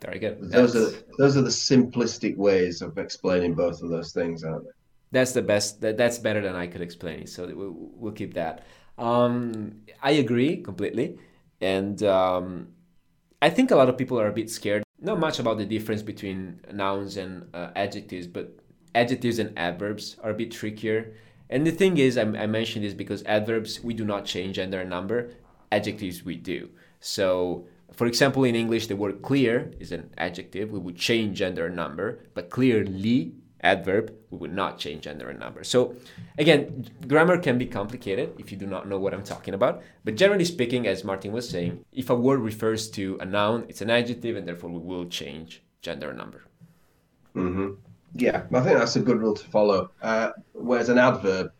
Very 0.00 0.18
good. 0.18 0.50
Those 0.50 0.72
that's... 0.72 0.94
are 0.94 1.02
those 1.18 1.36
are 1.36 1.42
the 1.42 1.48
simplistic 1.50 2.36
ways 2.36 2.80
of 2.80 2.96
explaining 2.96 3.54
both 3.54 3.82
of 3.82 3.90
those 3.90 4.12
things, 4.12 4.44
aren't 4.44 4.64
they? 4.64 4.70
That's 5.12 5.32
the 5.32 5.42
best. 5.42 5.80
That, 5.82 5.96
that's 5.96 6.18
better 6.18 6.40
than 6.40 6.54
I 6.54 6.66
could 6.66 6.80
explain. 6.80 7.26
So 7.26 7.46
we'll, 7.54 7.74
we'll 7.76 8.12
keep 8.12 8.34
that. 8.34 8.66
Um, 8.96 9.82
I 10.02 10.12
agree 10.12 10.62
completely, 10.62 11.18
and 11.60 12.02
um, 12.02 12.68
I 13.42 13.50
think 13.50 13.70
a 13.70 13.76
lot 13.76 13.88
of 13.88 13.98
people 13.98 14.20
are 14.20 14.28
a 14.28 14.32
bit 14.32 14.50
scared. 14.50 14.82
Not 15.00 15.18
much 15.18 15.38
about 15.38 15.58
the 15.58 15.66
difference 15.66 16.02
between 16.02 16.60
nouns 16.72 17.16
and 17.16 17.48
uh, 17.54 17.70
adjectives, 17.76 18.26
but 18.26 18.58
adjectives 18.94 19.38
and 19.38 19.56
adverbs 19.58 20.16
are 20.22 20.30
a 20.30 20.34
bit 20.34 20.50
trickier 20.52 21.14
and 21.48 21.66
the 21.66 21.70
thing 21.70 21.98
is, 21.98 22.18
I, 22.18 22.22
I 22.22 22.46
mentioned 22.46 22.84
this 22.84 22.94
because 22.94 23.22
adverbs, 23.24 23.82
we 23.82 23.94
do 23.94 24.04
not 24.04 24.24
change 24.24 24.56
gender 24.56 24.80
and 24.80 24.90
number. 24.90 25.30
Adjectives, 25.70 26.24
we 26.24 26.36
do. 26.36 26.70
So, 27.00 27.66
for 27.92 28.06
example, 28.06 28.44
in 28.44 28.56
English, 28.56 28.88
the 28.88 28.96
word 28.96 29.22
clear 29.22 29.72
is 29.78 29.92
an 29.92 30.10
adjective. 30.18 30.70
We 30.70 30.78
would 30.78 30.96
change 30.96 31.38
gender 31.38 31.66
and 31.66 31.76
number, 31.76 32.20
but 32.34 32.50
clearly, 32.50 33.34
adverb, 33.72 34.14
we 34.30 34.38
would 34.38 34.54
not 34.62 34.78
change 34.78 35.04
gender 35.04 35.28
and 35.28 35.38
number. 35.38 35.62
So, 35.64 35.94
again, 36.38 36.88
grammar 37.06 37.38
can 37.46 37.58
be 37.58 37.66
complicated 37.66 38.34
if 38.38 38.50
you 38.50 38.56
do 38.56 38.66
not 38.66 38.88
know 38.88 38.98
what 38.98 39.12
I'm 39.14 39.26
talking 39.34 39.54
about. 39.54 39.82
But 40.04 40.16
generally 40.16 40.44
speaking, 40.44 40.86
as 40.86 41.04
Martin 41.04 41.32
was 41.32 41.48
saying, 41.48 41.84
if 41.92 42.10
a 42.10 42.14
word 42.14 42.40
refers 42.40 42.90
to 42.96 43.18
a 43.20 43.26
noun, 43.26 43.66
it's 43.68 43.82
an 43.82 43.90
adjective, 43.90 44.36
and 44.36 44.46
therefore 44.48 44.70
we 44.70 44.78
will 44.78 45.06
change 45.20 45.62
gender 45.82 46.08
and 46.10 46.18
number. 46.18 46.42
Mm-hmm. 47.34 47.74
Yeah, 48.14 48.44
I 48.52 48.60
think 48.60 48.78
that's 48.78 48.96
a 48.96 49.00
good 49.00 49.20
rule 49.20 49.34
to 49.34 49.46
follow. 49.56 49.90
Uh, 50.00 50.30
whereas 50.52 50.88
an 50.88 50.98
adverb 50.98 51.52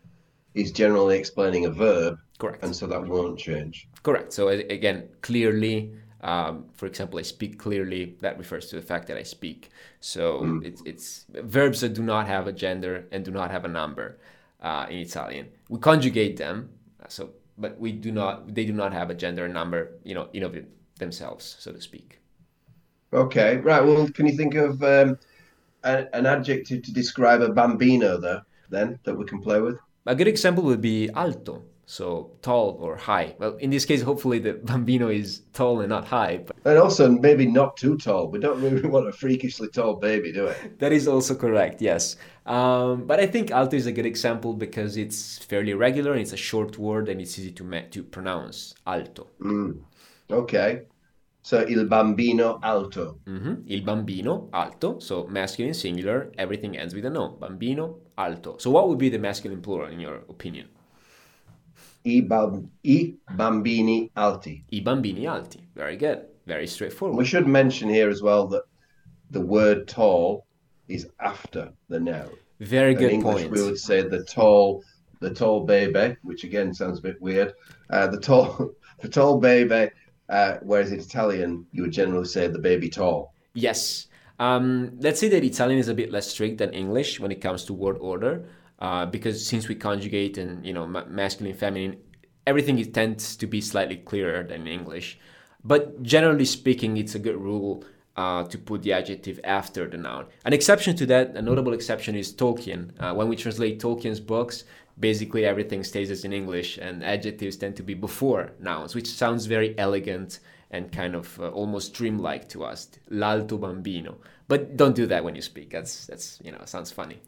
is 0.55 0.73
generally 0.73 1.19
explaining 1.19 1.67
a 1.67 1.71
verb. 1.71 2.19
Correct. 2.39 2.63
And 2.65 2.75
so 2.75 2.87
that 2.87 3.07
won't 3.07 3.39
change. 3.39 3.89
Correct. 4.03 4.33
So 4.33 4.49
again, 4.49 5.09
clearly, 5.21 5.93
um, 6.27 6.65
for 6.75 6.87
example, 6.87 7.19
I 7.19 7.23
speak 7.23 7.59
clearly. 7.59 8.17
That 8.21 8.37
refers 8.37 8.69
to 8.71 8.77
the 8.77 8.83
fact 8.83 9.07
that 9.09 9.17
I 9.17 9.23
speak. 9.23 9.71
So 10.01 10.41
mm. 10.41 10.65
it's, 10.65 10.83
it's 10.85 11.27
verbs 11.29 11.81
that 11.81 11.95
do 11.95 12.03
not 12.03 12.27
have 12.27 12.47
a 12.47 12.53
gender 12.53 13.07
and 13.13 13.25
do 13.25 13.31
not 13.31 13.51
have 13.51 13.65
a 13.65 13.69
number 13.69 14.19
uh, 14.61 14.87
in 14.91 14.99
Italian. 14.99 15.47
We 15.69 15.79
conjugate 15.79 16.37
them. 16.37 16.71
So, 17.09 17.31
but 17.57 17.79
we 17.79 17.93
do 17.93 18.11
not. 18.11 18.55
They 18.55 18.65
do 18.65 18.73
not 18.73 18.93
have 18.93 19.09
a 19.11 19.15
gender 19.15 19.45
and 19.45 19.55
number. 19.55 19.93
You 20.03 20.15
know, 20.17 20.29
in 20.33 20.43
of 20.43 20.57
themselves, 20.99 21.57
so 21.61 21.73
to 21.73 21.81
speak. 21.81 22.19
Okay. 23.13 23.59
Right. 23.59 23.85
Well, 23.85 24.09
can 24.09 24.27
you 24.27 24.37
think 24.37 24.55
of? 24.57 24.83
Um, 24.83 25.19
a, 25.87 26.15
an 26.15 26.27
adjective 26.27 26.83
to 26.83 26.93
describe 26.93 27.41
a 27.41 27.49
bambino, 27.49 28.19
though, 28.19 28.43
then 28.69 28.99
that 29.05 29.15
we 29.15 29.25
can 29.25 29.41
play 29.41 29.61
with? 29.61 29.79
A 30.07 30.15
good 30.15 30.29
example 30.29 30.65
would 30.65 30.81
be 30.81 31.09
alto. 31.11 31.63
So 31.89 32.33
tall 32.43 32.77
or 32.81 32.97
high. 32.97 33.37
Well, 33.39 33.57
in 33.61 33.71
this 33.71 33.85
case, 33.85 34.03
hopefully 34.03 34.41
the 34.41 34.55
bambino 34.55 35.09
is 35.09 35.43
tall 35.53 35.81
and 35.81 35.89
not 35.89 36.05
high. 36.05 36.39
But 36.39 36.57
And 36.65 36.79
also 36.79 37.09
maybe 37.09 37.47
not 37.47 37.77
too 37.77 37.97
tall. 37.97 38.29
We 38.29 38.41
don't 38.41 38.61
really 38.61 38.83
want 38.95 39.07
a 39.09 39.13
freakishly 39.13 39.69
tall 39.69 39.95
baby, 39.95 40.33
do 40.33 40.47
we? 40.47 40.53
that 40.79 40.93
is 40.93 41.07
also 41.07 41.35
correct, 41.37 41.81
yes. 41.81 42.17
Um, 42.45 43.07
but 43.07 43.21
I 43.21 43.27
think 43.27 43.51
alto 43.53 43.77
is 43.77 43.87
a 43.87 43.93
good 43.93 44.07
example 44.07 44.53
because 44.53 44.97
it's 44.97 45.39
fairly 45.39 45.75
regular 45.75 46.13
and 46.13 46.21
it's 46.21 46.33
a 46.33 46.37
short 46.37 46.77
word 46.77 47.09
and 47.09 47.21
it's 47.21 47.39
easy 47.39 47.53
to 47.53 47.65
ma- 47.65 47.89
to 47.93 48.03
pronounce. 48.03 48.75
Alto. 48.85 49.29
Mm. 49.41 49.79
Okay. 50.31 50.83
So 51.43 51.65
il 51.69 51.85
bambino 51.87 52.59
alto. 52.65 53.21
Mhm. 53.27 53.63
Il 53.69 53.83
bambino, 53.83 54.49
alto. 54.53 54.99
So 54.99 55.25
masculine 55.29 55.75
singular, 55.75 56.33
everything 56.37 56.77
ends 56.77 56.95
with 56.97 57.05
an 57.05 57.17
O. 57.17 57.29
Bambino, 57.41 57.99
alto. 58.19 58.57
So 58.59 58.71
what 58.73 58.89
would 58.89 58.99
be 58.99 59.09
the 59.09 59.19
masculine 59.21 59.63
plural 59.63 59.93
in 59.93 60.01
your 60.01 60.23
opinion? 60.29 60.67
I, 62.07 62.21
bam- 62.21 62.71
I 62.87 63.15
bambini 63.35 64.11
alti. 64.17 64.65
I 64.73 64.77
bambini 64.81 65.27
alti. 65.27 65.61
Very 65.75 65.97
good. 65.97 66.27
Very 66.47 66.67
straightforward. 66.69 67.19
We 67.19 67.25
should 67.25 67.47
mention 67.49 67.89
here 67.89 68.09
as 68.09 68.23
well 68.23 68.47
that 68.49 68.63
the 69.31 69.41
word 69.41 69.89
tall 69.89 70.47
is 70.89 71.09
after 71.19 71.73
the 71.89 71.99
noun. 71.99 72.31
Very 72.61 72.95
good 72.95 73.11
In 73.11 73.17
English, 73.17 73.43
point. 73.43 73.51
we 73.51 73.63
would 73.63 73.79
say 73.79 74.03
the 74.03 74.23
tall, 74.25 74.85
the 75.21 75.31
tall 75.35 75.65
baby, 75.67 76.17
which 76.23 76.45
again 76.45 76.73
sounds 76.73 77.01
a 77.01 77.03
bit 77.03 77.21
weird. 77.21 77.53
Uh, 77.91 78.07
the 78.07 78.21
tall, 78.21 78.71
the 79.01 79.09
tall 79.09 79.39
baby. 79.39 79.91
Uh, 80.29 80.57
whereas 80.63 80.93
in 80.93 81.01
Italian, 81.01 81.67
you 81.73 81.83
would 81.83 81.93
generally 81.93 82.27
say 82.27 82.47
the 82.47 82.59
baby 82.59 82.89
tall. 82.89 83.33
Yes. 83.55 84.07
Um, 84.39 84.93
let's 85.01 85.19
say 85.19 85.29
that 85.29 85.43
Italian 85.45 85.79
is 85.79 85.89
a 85.89 85.95
bit 85.95 86.13
less 86.13 86.29
strict 86.31 86.59
than 86.59 86.71
English 86.73 87.19
when 87.21 87.33
it 87.33 87.41
comes 87.41 87.65
to 87.65 87.73
word 87.73 87.97
order, 88.01 88.45
uh, 88.79 89.07
because 89.07 89.47
since 89.47 89.69
we 89.69 89.75
conjugate 89.75 90.39
and 90.39 90.65
you 90.67 90.73
know 90.73 90.87
ma- 90.87 91.05
masculine, 91.07 91.55
feminine, 91.55 91.97
everything 92.47 92.79
it 92.79 92.95
tends 92.95 93.37
to 93.37 93.47
be 93.47 93.61
slightly 93.61 93.97
clearer 93.97 94.43
than 94.43 94.67
English. 94.67 95.19
But 95.65 96.03
generally 96.03 96.45
speaking, 96.45 96.97
it's 96.97 97.15
a 97.15 97.19
good 97.19 97.37
rule 97.37 97.85
uh, 98.17 98.45
to 98.45 98.59
put 98.59 98.83
the 98.83 98.93
adjective 98.93 99.41
after 99.45 99.89
the 99.89 99.97
noun. 99.97 100.27
An 100.45 100.53
exception 100.53 100.97
to 100.97 101.07
that, 101.07 101.37
a 101.37 101.43
notable 101.43 101.73
exception 101.73 102.15
is 102.15 102.33
Tolkien. 102.33 102.93
Uh, 103.01 103.15
when 103.15 103.29
we 103.29 103.37
translate 103.37 103.81
Tolkien's 103.81 104.21
books, 104.21 104.65
basically 104.99 105.45
everything 105.45 105.85
stays 105.85 106.11
as 106.11 106.25
in 106.25 106.33
English, 106.33 106.79
and 106.79 107.05
adjectives 107.05 107.57
tend 107.57 107.77
to 107.77 107.83
be 107.83 107.95
before 107.95 108.53
nouns, 108.61 108.95
which 108.95 109.09
sounds 109.09 109.47
very 109.47 109.77
elegant 109.79 110.39
and 110.71 110.91
kind 110.93 111.15
of 111.15 111.39
uh, 111.41 111.49
almost 111.51 111.95
dreamlike 111.95 112.49
to 112.49 112.65
us. 112.65 112.89
L'alto 113.11 113.59
bambino. 113.59 114.17
But 114.49 114.77
don't 114.77 114.95
do 114.95 115.07
that 115.07 115.25
when 115.25 115.35
you 115.35 115.43
speak. 115.43 115.71
That's 115.71 116.07
that's 116.07 116.39
you 116.43 116.53
know 116.53 116.63
sounds 116.65 116.93
funny. 116.93 117.21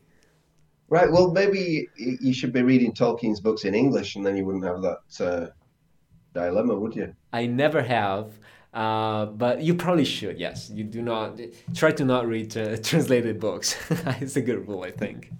Right. 0.90 1.10
Well, 1.10 1.30
maybe 1.32 1.88
you 1.96 2.32
should 2.32 2.52
be 2.52 2.62
reading 2.62 2.92
Tolkien's 2.92 3.40
books 3.40 3.64
in 3.64 3.74
English, 3.74 4.16
and 4.16 4.24
then 4.24 4.36
you 4.36 4.44
wouldn't 4.46 4.64
have 4.64 4.80
that 4.82 5.20
uh, 5.20 5.46
dilemma, 6.32 6.74
would 6.74 6.96
you? 6.96 7.14
I 7.32 7.46
never 7.46 7.82
have. 7.82 8.38
Uh, 8.72 9.26
but 9.26 9.62
you 9.62 9.74
probably 9.74 10.04
should. 10.04 10.38
Yes, 10.38 10.70
you 10.70 10.84
do 10.84 11.02
not 11.02 11.40
try 11.74 11.90
to 11.90 12.04
not 12.04 12.26
read 12.26 12.56
uh, 12.56 12.76
translated 12.82 13.40
books. 13.40 13.76
it's 14.20 14.36
a 14.36 14.42
good 14.42 14.66
rule, 14.68 14.82
I 14.82 14.90
think. 14.90 15.30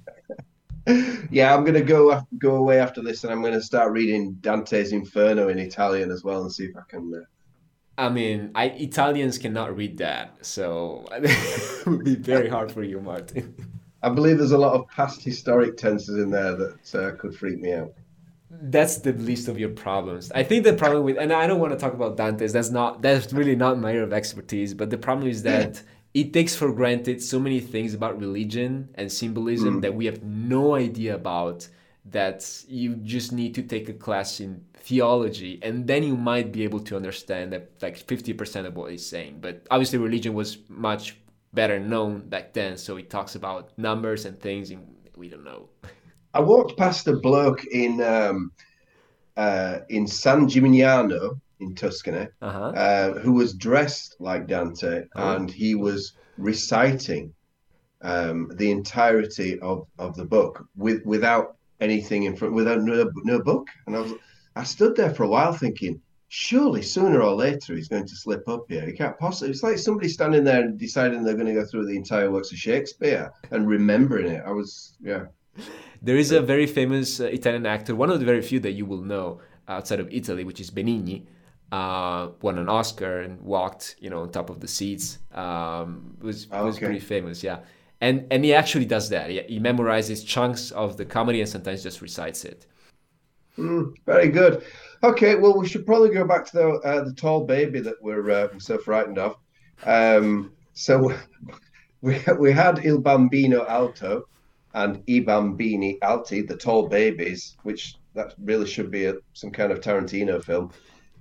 Yeah, 1.30 1.54
I'm 1.54 1.64
gonna 1.64 1.82
go 1.82 2.18
go 2.38 2.56
away 2.56 2.80
after 2.80 3.02
this, 3.02 3.22
and 3.22 3.30
I'm 3.30 3.42
gonna 3.42 3.60
start 3.60 3.92
reading 3.92 4.38
Dante's 4.40 4.92
Inferno 4.92 5.48
in 5.48 5.58
Italian 5.58 6.10
as 6.10 6.24
well, 6.24 6.40
and 6.40 6.50
see 6.50 6.64
if 6.64 6.74
I 6.74 6.80
can. 6.88 7.12
Uh... 7.14 7.24
I 7.98 8.08
mean, 8.08 8.52
I 8.54 8.68
Italians 8.68 9.36
cannot 9.36 9.76
read 9.76 9.98
that, 9.98 10.46
so 10.46 11.06
it 11.12 11.86
would 11.86 12.04
be 12.04 12.14
very 12.14 12.48
hard 12.48 12.72
for 12.72 12.82
you, 12.82 13.02
Martin. 13.02 13.54
I 14.02 14.10
believe 14.10 14.38
there's 14.38 14.52
a 14.52 14.58
lot 14.58 14.74
of 14.74 14.88
past 14.88 15.22
historic 15.22 15.76
tenses 15.76 16.16
in 16.16 16.30
there 16.30 16.54
that 16.54 16.94
uh, 16.94 17.16
could 17.16 17.34
freak 17.34 17.60
me 17.60 17.72
out. 17.72 17.92
That's 18.50 18.98
the 18.98 19.12
least 19.12 19.48
of 19.48 19.58
your 19.58 19.70
problems. 19.70 20.30
I 20.32 20.42
think 20.42 20.64
the 20.64 20.72
problem 20.72 21.04
with, 21.04 21.18
and 21.18 21.32
I 21.32 21.46
don't 21.46 21.60
want 21.60 21.72
to 21.72 21.78
talk 21.78 21.92
about 21.92 22.16
Dante's. 22.16 22.52
That's 22.52 22.70
not. 22.70 23.02
That's 23.02 23.32
really 23.32 23.56
not 23.56 23.78
my 23.78 23.90
area 23.90 24.04
of 24.04 24.12
expertise. 24.12 24.72
But 24.72 24.90
the 24.90 24.96
problem 24.96 25.28
is 25.28 25.42
that 25.42 25.82
it 26.14 26.32
takes 26.32 26.54
for 26.54 26.72
granted 26.72 27.22
so 27.22 27.38
many 27.38 27.60
things 27.60 27.92
about 27.92 28.18
religion 28.18 28.88
and 28.94 29.12
symbolism 29.12 29.80
that 29.82 29.94
we 29.94 30.06
have 30.06 30.22
no 30.22 30.74
idea 30.74 31.14
about. 31.14 31.68
That 32.06 32.64
you 32.68 32.94
just 32.94 33.32
need 33.32 33.54
to 33.56 33.62
take 33.62 33.90
a 33.90 33.92
class 33.92 34.40
in 34.40 34.64
theology, 34.72 35.58
and 35.62 35.86
then 35.86 36.02
you 36.02 36.16
might 36.16 36.50
be 36.50 36.64
able 36.64 36.80
to 36.80 36.96
understand 36.96 37.52
that 37.52 37.72
like 37.82 37.98
fifty 37.98 38.32
percent 38.32 38.66
of 38.66 38.76
what 38.76 38.90
he's 38.90 39.04
saying. 39.04 39.40
But 39.42 39.66
obviously, 39.70 39.98
religion 39.98 40.32
was 40.32 40.56
much 40.70 41.18
better 41.52 41.78
known 41.80 42.28
back 42.28 42.52
then, 42.52 42.76
so 42.76 42.96
he 42.96 43.04
talks 43.04 43.34
about 43.34 43.76
numbers 43.78 44.24
and 44.26 44.38
things, 44.40 44.70
and 44.70 44.86
we 45.16 45.28
don't 45.28 45.44
know. 45.44 45.68
I 46.34 46.40
walked 46.40 46.76
past 46.76 47.08
a 47.08 47.16
bloke 47.16 47.64
in 47.66 48.00
um, 48.02 48.52
uh, 49.36 49.80
in 49.88 50.06
San 50.06 50.46
Gimignano 50.46 51.40
in 51.60 51.74
Tuscany 51.74 52.28
Uh 52.40 52.50
huh. 52.50 52.68
uh, 52.76 53.12
who 53.20 53.32
was 53.32 53.54
dressed 53.54 54.16
like 54.20 54.46
Dante, 54.46 55.04
Oh. 55.16 55.36
and 55.36 55.50
he 55.50 55.74
was 55.74 56.12
reciting 56.36 57.32
um, 58.02 58.50
the 58.56 58.70
entirety 58.70 59.58
of, 59.60 59.86
of 59.98 60.14
the 60.16 60.24
book 60.24 60.64
with 60.76 61.04
without 61.04 61.56
anything 61.80 62.24
in 62.24 62.36
front, 62.36 62.54
without 62.54 62.80
no, 62.82 63.10
no 63.24 63.40
book. 63.42 63.66
And 63.86 63.96
I 63.96 64.00
was, 64.00 64.12
I 64.56 64.64
stood 64.64 64.96
there 64.96 65.14
for 65.14 65.24
a 65.24 65.28
while 65.28 65.52
thinking, 65.52 66.00
surely 66.28 66.82
sooner 66.82 67.22
or 67.22 67.34
later 67.34 67.74
he's 67.74 67.88
going 67.88 68.06
to 68.06 68.14
slip 68.14 68.48
up 68.48 68.66
here. 68.68 68.84
He 68.86 68.92
can't 68.92 69.18
possibly. 69.18 69.50
It's 69.50 69.62
like 69.62 69.78
somebody 69.78 70.08
standing 70.08 70.44
there 70.44 70.60
and 70.60 70.78
deciding 70.78 71.24
they're 71.24 71.34
going 71.34 71.46
to 71.46 71.54
go 71.54 71.64
through 71.64 71.86
the 71.86 71.96
entire 71.96 72.30
works 72.30 72.52
of 72.52 72.58
Shakespeare 72.58 73.32
and 73.50 73.66
remembering 73.66 74.26
it. 74.28 74.42
I 74.46 74.50
was, 74.50 74.94
yeah. 75.00 75.26
There 76.02 76.16
is 76.16 76.30
a 76.30 76.40
very 76.40 76.66
famous 76.66 77.20
uh, 77.20 77.24
Italian 77.24 77.66
actor, 77.66 77.96
one 77.96 78.10
of 78.10 78.20
the 78.20 78.26
very 78.26 78.42
few 78.42 78.60
that 78.60 78.72
you 78.72 78.86
will 78.86 79.02
know 79.02 79.40
outside 79.66 80.00
of 80.00 80.08
Italy, 80.12 80.44
which 80.44 80.60
is 80.60 80.70
Benigni. 80.70 81.26
Uh, 81.72 82.30
won 82.40 82.56
an 82.56 82.68
Oscar 82.68 83.20
and 83.20 83.38
walked, 83.42 83.96
you 83.98 84.08
know, 84.08 84.22
on 84.22 84.30
top 84.30 84.48
of 84.48 84.60
the 84.60 84.68
seats. 84.68 85.18
Um, 85.32 86.16
was 86.20 86.46
Oh, 86.50 86.64
was 86.64 86.78
pretty 86.78 87.00
famous, 87.00 87.42
yeah. 87.42 87.58
And 88.00 88.26
and 88.30 88.44
he 88.44 88.54
actually 88.54 88.86
does 88.86 89.10
that. 89.10 89.28
He, 89.28 89.42
he 89.42 89.60
memorizes 89.60 90.24
chunks 90.24 90.70
of 90.70 90.96
the 90.96 91.04
comedy 91.04 91.40
and 91.40 91.48
sometimes 91.48 91.82
just 91.82 92.00
recites 92.00 92.44
it. 92.44 92.66
Mm, 93.58 93.94
very 94.06 94.28
good. 94.28 94.62
Okay, 95.02 95.36
well, 95.36 95.56
we 95.56 95.68
should 95.68 95.86
probably 95.86 96.10
go 96.10 96.24
back 96.24 96.44
to 96.46 96.56
the 96.56 96.68
uh, 96.68 97.04
the 97.04 97.12
tall 97.12 97.44
baby 97.44 97.80
that 97.80 97.94
we're 98.02 98.30
uh, 98.30 98.48
so 98.58 98.78
frightened 98.78 99.18
of. 99.18 99.36
Um, 99.84 100.52
so 100.72 101.12
we 102.00 102.20
we 102.38 102.52
had 102.52 102.84
Il 102.84 102.98
Bambino 102.98 103.64
Alto 103.66 104.24
and 104.74 105.02
I 105.08 105.20
Bambini 105.20 105.98
Alti, 106.02 106.42
the 106.42 106.56
tall 106.56 106.88
babies, 106.88 107.56
which 107.62 107.96
that 108.14 108.34
really 108.42 108.66
should 108.66 108.90
be 108.90 109.06
a, 109.06 109.14
some 109.32 109.50
kind 109.50 109.70
of 109.70 109.80
Tarantino 109.80 110.42
film. 110.42 110.72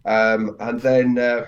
Um, 0.06 0.56
and 0.60 0.80
then, 0.80 1.18
uh, 1.20 1.46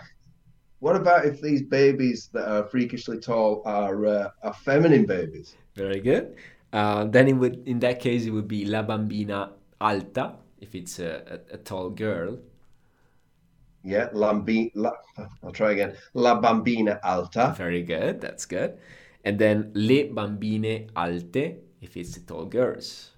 what 0.79 0.95
about 0.95 1.25
if 1.25 1.41
these 1.41 1.63
babies 1.63 2.29
that 2.33 2.47
are 2.47 2.63
freakishly 2.65 3.19
tall 3.19 3.63
are 3.65 4.05
uh, 4.05 4.29
are 4.43 4.53
feminine 4.53 5.05
babies? 5.05 5.55
Very 5.75 5.99
good. 5.99 6.35
Uh, 6.71 7.05
then 7.05 7.27
it 7.27 7.33
would, 7.33 7.67
in 7.67 7.79
that 7.79 7.99
case, 7.99 8.25
it 8.25 8.29
would 8.29 8.47
be 8.47 8.65
la 8.65 8.83
bambina 8.83 9.51
alta 9.81 10.35
if 10.61 10.75
it's 10.75 10.99
a, 10.99 11.41
a, 11.51 11.55
a 11.55 11.57
tall 11.57 11.89
girl. 11.89 12.39
Yeah, 13.83 14.09
la, 14.13 14.33
I'll 15.43 15.51
try 15.51 15.71
again. 15.71 15.95
La 16.13 16.39
Bambina 16.41 16.99
Alta. 17.03 17.53
Very 17.57 17.83
good. 17.83 18.19
That's 18.19 18.45
good. 18.45 18.77
And 19.23 19.39
then 19.39 19.71
le 19.73 20.13
bambine 20.13 20.89
alte 20.95 21.59
if 21.81 21.97
it's 21.97 22.15
the 22.15 22.21
tall 22.21 22.45
girls. 22.45 23.11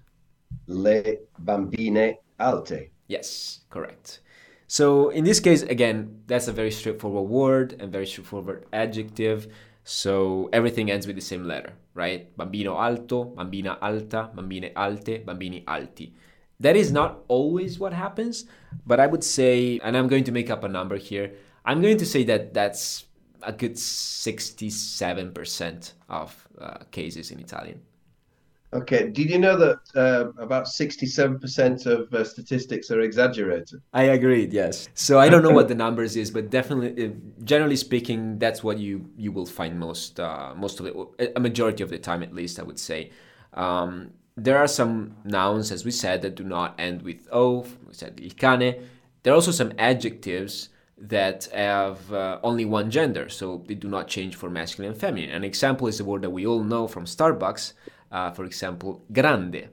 Le 0.66 1.02
Bambine 1.38 2.18
Alte. 2.38 2.90
Yes, 3.08 3.60
correct. 3.70 4.20
So 4.66 5.10
in 5.10 5.24
this 5.24 5.40
case, 5.40 5.62
again, 5.62 6.22
that's 6.26 6.48
a 6.48 6.52
very 6.52 6.70
straightforward 6.70 7.28
word 7.28 7.76
and 7.78 7.92
very 7.92 8.06
straightforward 8.06 8.66
adjective. 8.72 9.48
So 9.84 10.48
everything 10.52 10.90
ends 10.90 11.06
with 11.06 11.16
the 11.16 11.22
same 11.22 11.44
letter, 11.44 11.74
right? 11.94 12.34
Bambino 12.36 12.78
alto, 12.78 13.34
bambina 13.36 13.78
alta, 13.82 14.30
bambine 14.34 14.70
alte, 14.76 15.24
bambini 15.24 15.64
alti. 15.66 16.14
That 16.62 16.76
is 16.76 16.92
not 16.92 17.24
always 17.26 17.80
what 17.80 17.92
happens, 17.92 18.44
but 18.86 19.00
I 19.00 19.08
would 19.08 19.24
say, 19.24 19.80
and 19.82 19.96
I'm 19.96 20.06
going 20.06 20.22
to 20.24 20.32
make 20.32 20.48
up 20.48 20.62
a 20.62 20.68
number 20.68 20.96
here, 20.96 21.32
I'm 21.64 21.82
going 21.82 21.98
to 21.98 22.06
say 22.06 22.22
that 22.24 22.54
that's 22.54 23.06
a 23.42 23.52
good 23.52 23.74
67% 23.74 25.92
of 26.08 26.48
uh, 26.60 26.78
cases 26.92 27.32
in 27.32 27.40
Italian. 27.40 27.80
Okay, 28.74 29.10
did 29.10 29.28
you 29.28 29.38
know 29.38 29.58
that 29.58 29.80
uh, 29.96 30.30
about 30.40 30.64
67% 30.64 31.86
of 31.86 32.14
uh, 32.14 32.24
statistics 32.24 32.90
are 32.92 33.00
exaggerated? 33.00 33.82
I 33.92 34.04
agreed. 34.04 34.50
Yes. 34.52 34.88
So 34.94 35.18
I 35.18 35.28
don't 35.28 35.42
know 35.42 35.50
what 35.50 35.66
the 35.68 35.74
numbers 35.74 36.16
is, 36.16 36.30
but 36.30 36.48
definitely, 36.48 37.06
uh, 37.06 37.10
generally 37.44 37.76
speaking, 37.76 38.38
that's 38.38 38.64
what 38.64 38.78
you 38.78 39.10
you 39.18 39.30
will 39.30 39.44
find 39.44 39.78
most 39.78 40.18
uh, 40.18 40.54
most 40.56 40.80
of 40.80 40.86
it, 40.86 40.96
a 41.36 41.40
majority 41.40 41.82
of 41.82 41.90
the 41.90 41.98
time 41.98 42.22
at 42.22 42.32
least. 42.32 42.58
I 42.58 42.62
would 42.62 42.78
say. 42.78 43.10
Um, 43.52 44.12
there 44.36 44.58
are 44.58 44.66
some 44.66 45.16
nouns, 45.24 45.70
as 45.70 45.84
we 45.84 45.90
said, 45.90 46.22
that 46.22 46.34
do 46.34 46.44
not 46.44 46.74
end 46.78 47.02
with 47.02 47.28
o. 47.32 47.66
We 47.86 47.94
said 47.94 48.20
il 48.22 48.30
cane. 48.30 48.86
There 49.22 49.32
are 49.32 49.36
also 49.36 49.52
some 49.52 49.72
adjectives 49.78 50.70
that 50.98 51.48
have 51.52 52.12
uh, 52.12 52.38
only 52.42 52.64
one 52.64 52.90
gender, 52.90 53.28
so 53.28 53.62
they 53.66 53.74
do 53.74 53.88
not 53.88 54.08
change 54.08 54.36
for 54.36 54.48
masculine 54.48 54.92
and 54.92 55.00
feminine. 55.00 55.30
An 55.30 55.44
example 55.44 55.86
is 55.86 56.00
a 56.00 56.04
word 56.04 56.22
that 56.22 56.30
we 56.30 56.46
all 56.46 56.62
know 56.62 56.86
from 56.86 57.04
Starbucks. 57.04 57.72
Uh, 58.10 58.30
for 58.30 58.44
example, 58.44 59.02
grande. 59.12 59.68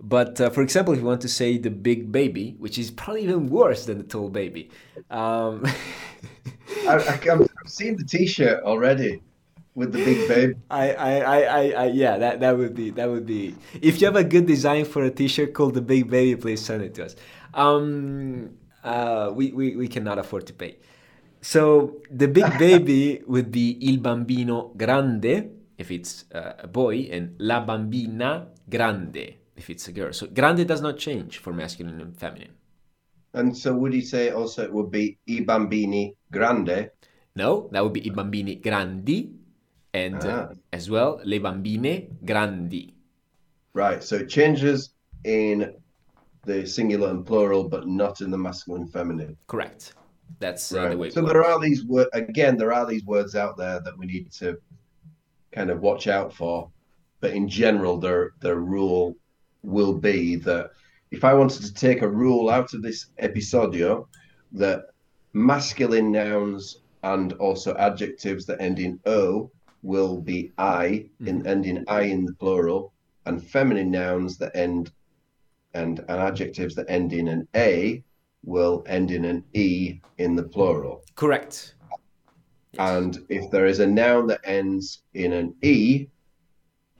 But 0.00 0.40
uh, 0.40 0.50
for 0.50 0.62
example, 0.62 0.94
if 0.94 1.00
you 1.00 1.06
want 1.06 1.20
to 1.22 1.28
say 1.28 1.58
the 1.58 1.70
big 1.70 2.10
baby, 2.10 2.56
which 2.58 2.78
is 2.78 2.90
probably 2.90 3.24
even 3.24 3.48
worse 3.48 3.86
than 3.86 3.98
the 3.98 4.04
tall 4.04 4.28
baby. 4.28 4.70
Um... 5.10 5.64
I, 6.88 6.94
I, 6.94 7.20
I've 7.30 7.70
seen 7.70 7.96
the 7.96 8.04
T-shirt 8.04 8.62
already 8.64 9.22
with 9.74 9.92
the 9.92 10.04
big 10.04 10.28
baby. 10.28 10.54
I, 10.70 10.92
I, 10.92 11.12
I, 11.20 11.70
I, 11.70 11.86
yeah, 11.86 12.18
that, 12.18 12.40
that 12.40 12.56
would 12.56 12.74
be 12.74 12.90
that 12.90 13.08
would 13.08 13.26
be. 13.26 13.54
If 13.80 14.00
you 14.00 14.06
have 14.06 14.16
a 14.16 14.24
good 14.24 14.46
design 14.46 14.84
for 14.84 15.02
a 15.04 15.10
T-shirt 15.10 15.54
called 15.54 15.74
the 15.74 15.80
Big 15.80 16.10
Baby, 16.10 16.40
please 16.40 16.60
send 16.60 16.82
it 16.82 16.94
to 16.94 17.06
us. 17.06 17.16
Um, 17.54 18.58
uh, 18.84 19.30
we, 19.34 19.52
we, 19.52 19.76
we 19.76 19.88
cannot 19.88 20.18
afford 20.18 20.46
to 20.46 20.52
pay. 20.52 20.76
So 21.40 22.02
the 22.10 22.28
big 22.28 22.58
baby 22.58 23.22
would 23.26 23.50
be 23.50 23.78
il 23.80 23.98
bambino 23.98 24.72
grande 24.76 25.50
if 25.78 25.90
it's 25.90 26.24
uh, 26.34 26.54
a 26.58 26.68
boy, 26.68 27.08
and 27.10 27.34
la 27.38 27.64
bambina 27.64 28.46
grande 28.68 29.36
if 29.56 29.70
it's 29.70 29.88
a 29.88 29.92
girl. 29.92 30.12
So 30.12 30.26
grande 30.26 30.66
does 30.66 30.80
not 30.80 30.98
change 30.98 31.38
for 31.38 31.52
masculine 31.52 32.00
and 32.00 32.16
feminine. 32.16 32.52
And 33.34 33.56
so 33.56 33.74
would 33.74 33.94
you 33.94 34.02
say 34.02 34.30
also 34.30 34.62
it 34.62 34.72
would 34.72 34.90
be 34.90 35.18
i 35.28 35.40
bambini 35.40 36.14
grande? 36.30 36.90
No, 37.34 37.68
that 37.72 37.82
would 37.82 37.94
be 37.94 38.04
i 38.08 38.12
bambini 38.12 38.62
grandi 38.62 39.41
and 39.94 40.16
uh, 40.24 40.48
ah. 40.48 40.52
uh, 40.52 40.54
as 40.72 40.90
well 40.90 41.20
le 41.24 41.38
bambine 41.38 42.16
grandi. 42.24 42.94
Right, 43.74 44.02
so 44.02 44.24
changes 44.24 44.90
in 45.24 45.74
the 46.44 46.66
singular 46.66 47.10
and 47.10 47.24
plural, 47.24 47.68
but 47.68 47.86
not 47.86 48.20
in 48.20 48.30
the 48.30 48.38
masculine 48.38 48.82
and 48.82 48.92
feminine. 48.92 49.36
Correct. 49.46 49.94
That's 50.40 50.72
uh, 50.74 50.90
the 50.90 50.96
way. 50.96 51.10
so 51.10 51.22
there 51.22 51.44
are 51.44 51.60
these 51.60 51.84
words 51.84 52.10
again. 52.12 52.56
There 52.56 52.72
are 52.72 52.86
these 52.86 53.04
words 53.04 53.34
out 53.34 53.56
there 53.56 53.80
that 53.80 53.96
we 53.96 54.06
need 54.06 54.32
to 54.32 54.58
kind 55.52 55.70
of 55.70 55.80
watch 55.80 56.06
out 56.06 56.32
for. 56.32 56.70
But 57.20 57.32
in 57.32 57.48
general, 57.48 57.98
their 57.98 58.32
their 58.40 58.56
rule 58.56 59.14
will 59.62 59.94
be 59.94 60.36
that 60.36 60.70
if 61.10 61.24
I 61.24 61.34
wanted 61.34 61.62
to 61.62 61.74
take 61.74 62.02
a 62.02 62.08
rule 62.08 62.50
out 62.50 62.74
of 62.74 62.82
this 62.82 63.06
episodio, 63.22 64.06
that 64.52 64.86
masculine 65.32 66.10
nouns 66.10 66.78
and 67.04 67.32
also 67.34 67.74
adjectives 67.76 68.46
that 68.46 68.60
end 68.60 68.78
in 68.78 68.98
o 69.06 69.50
will 69.82 70.20
be 70.20 70.52
I 70.58 71.08
in 71.20 71.38
mm-hmm. 71.38 71.46
end 71.46 71.66
in 71.66 71.84
I 71.88 72.02
in 72.02 72.24
the 72.24 72.34
plural, 72.34 72.92
and 73.26 73.42
feminine 73.42 73.90
nouns 73.90 74.38
that 74.38 74.54
end 74.54 74.92
and, 75.74 76.00
and 76.00 76.20
adjectives 76.20 76.74
that 76.74 76.88
end 76.88 77.12
in 77.12 77.28
an 77.28 77.48
A 77.54 78.02
will 78.44 78.84
end 78.86 79.10
in 79.10 79.24
an 79.24 79.44
E 79.54 80.00
in 80.18 80.36
the 80.36 80.42
plural. 80.42 81.02
Correct. 81.14 81.74
Yes. 82.72 82.90
And 82.90 83.18
if 83.28 83.50
there 83.50 83.66
is 83.66 83.80
a 83.80 83.86
noun 83.86 84.26
that 84.28 84.40
ends 84.44 85.02
in 85.14 85.32
an 85.32 85.54
E, 85.62 86.06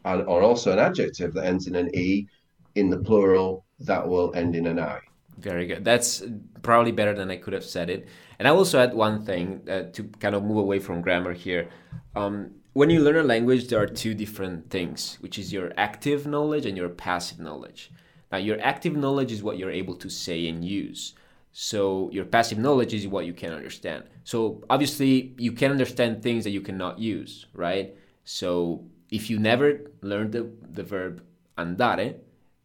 and, 0.04 0.22
or 0.22 0.42
also 0.42 0.72
an 0.72 0.78
adjective 0.78 1.32
that 1.34 1.44
ends 1.44 1.66
in 1.66 1.74
an 1.74 1.94
E 1.94 2.26
in 2.74 2.90
the 2.90 2.98
plural, 2.98 3.64
that 3.80 4.06
will 4.06 4.34
end 4.34 4.54
in 4.56 4.66
an 4.66 4.78
I. 4.78 5.00
Very 5.38 5.66
good. 5.66 5.84
That's 5.84 6.22
probably 6.62 6.92
better 6.92 7.14
than 7.14 7.30
I 7.30 7.36
could 7.36 7.52
have 7.52 7.64
said 7.64 7.90
it. 7.90 8.06
And 8.38 8.46
I 8.46 8.50
also 8.50 8.78
add 8.78 8.94
one 8.94 9.24
thing 9.24 9.62
uh, 9.68 9.84
to 9.92 10.04
kind 10.20 10.34
of 10.34 10.44
move 10.44 10.58
away 10.58 10.78
from 10.78 11.00
grammar 11.00 11.32
here. 11.32 11.68
Um, 12.14 12.52
when 12.72 12.88
you 12.88 13.00
learn 13.00 13.16
a 13.16 13.22
language, 13.22 13.68
there 13.68 13.80
are 13.80 13.86
two 13.86 14.14
different 14.14 14.70
things, 14.70 15.18
which 15.20 15.38
is 15.38 15.52
your 15.52 15.72
active 15.76 16.26
knowledge 16.26 16.64
and 16.64 16.76
your 16.76 16.88
passive 16.88 17.38
knowledge. 17.38 17.90
Now, 18.30 18.38
your 18.38 18.58
active 18.62 18.96
knowledge 18.96 19.30
is 19.30 19.42
what 19.42 19.58
you're 19.58 19.70
able 19.70 19.94
to 19.96 20.08
say 20.08 20.48
and 20.48 20.64
use. 20.64 21.14
So, 21.52 22.08
your 22.12 22.24
passive 22.24 22.56
knowledge 22.56 22.94
is 22.94 23.06
what 23.06 23.26
you 23.26 23.34
can 23.34 23.52
understand. 23.52 24.04
So, 24.24 24.62
obviously, 24.70 25.34
you 25.36 25.52
can 25.52 25.70
understand 25.70 26.22
things 26.22 26.44
that 26.44 26.50
you 26.50 26.62
cannot 26.62 26.98
use, 26.98 27.44
right? 27.52 27.94
So, 28.24 28.86
if 29.10 29.28
you 29.28 29.38
never 29.38 29.82
learned 30.00 30.32
the, 30.32 30.50
the 30.70 30.82
verb 30.82 31.22
andare, 31.58 32.16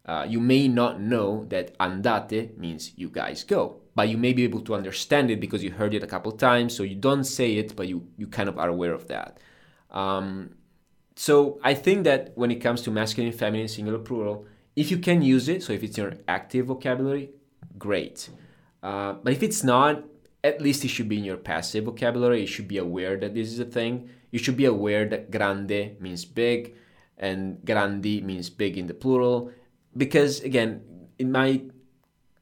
uh, 0.06 0.24
you 0.26 0.40
may 0.40 0.68
not 0.68 1.02
know 1.02 1.44
that 1.50 1.76
andate 1.78 2.56
means 2.56 2.92
you 2.96 3.10
guys 3.10 3.44
go, 3.44 3.82
but 3.94 4.08
you 4.08 4.16
may 4.16 4.32
be 4.32 4.44
able 4.44 4.62
to 4.62 4.74
understand 4.74 5.30
it 5.30 5.38
because 5.38 5.62
you 5.62 5.70
heard 5.70 5.92
it 5.92 6.02
a 6.02 6.06
couple 6.06 6.32
times. 6.32 6.74
So 6.74 6.82
you 6.82 6.94
don't 6.94 7.24
say 7.24 7.56
it, 7.56 7.76
but 7.76 7.88
you, 7.88 8.06
you 8.16 8.26
kind 8.26 8.48
of 8.48 8.58
are 8.58 8.70
aware 8.70 8.94
of 8.94 9.06
that. 9.08 9.36
Um, 9.90 10.54
so 11.16 11.58
I 11.62 11.74
think 11.74 12.04
that 12.04 12.32
when 12.36 12.50
it 12.50 12.56
comes 12.56 12.82
to 12.82 12.90
masculine, 12.90 13.32
feminine, 13.32 13.68
singular, 13.68 13.98
plural, 13.98 14.46
if 14.76 14.90
you 14.90 14.98
can 14.98 15.22
use 15.22 15.48
it, 15.48 15.62
so 15.62 15.72
if 15.72 15.82
it's 15.82 15.98
your 15.98 16.14
active 16.28 16.66
vocabulary, 16.66 17.30
great. 17.78 18.30
Uh, 18.82 19.14
but 19.14 19.32
if 19.32 19.42
it's 19.42 19.64
not, 19.64 20.04
at 20.44 20.60
least 20.60 20.84
it 20.84 20.88
should 20.88 21.08
be 21.08 21.18
in 21.18 21.24
your 21.24 21.36
passive 21.36 21.84
vocabulary. 21.84 22.42
You 22.42 22.46
should 22.46 22.68
be 22.68 22.78
aware 22.78 23.16
that 23.16 23.34
this 23.34 23.48
is 23.48 23.58
a 23.58 23.64
thing. 23.64 24.10
You 24.30 24.38
should 24.38 24.56
be 24.56 24.66
aware 24.66 25.08
that 25.08 25.30
grande 25.30 25.96
means 26.00 26.24
big 26.24 26.76
and 27.16 27.58
grandi 27.64 28.20
means 28.20 28.48
big 28.48 28.78
in 28.78 28.86
the 28.86 28.94
plural. 28.94 29.50
Because 29.96 30.40
again, 30.40 30.82
it 31.18 31.26
might 31.26 31.70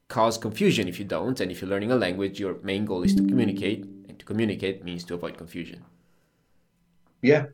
cause 0.07 0.37
confusion 0.37 0.87
if 0.87 0.99
you 0.99 1.05
don't. 1.05 1.39
And 1.39 1.51
if 1.51 1.61
you're 1.61 1.69
learning 1.69 1.91
a 1.91 1.95
language, 1.95 2.39
your 2.39 2.59
main 2.61 2.85
goal 2.85 3.03
is 3.03 3.15
to 3.15 3.23
communicate. 3.23 3.83
And 4.07 4.19
to 4.19 4.25
communicate 4.25 4.83
means 4.83 5.03
to 5.05 5.15
avoid 5.15 5.37
confusion. 5.37 5.83
Yeah, 7.21 7.45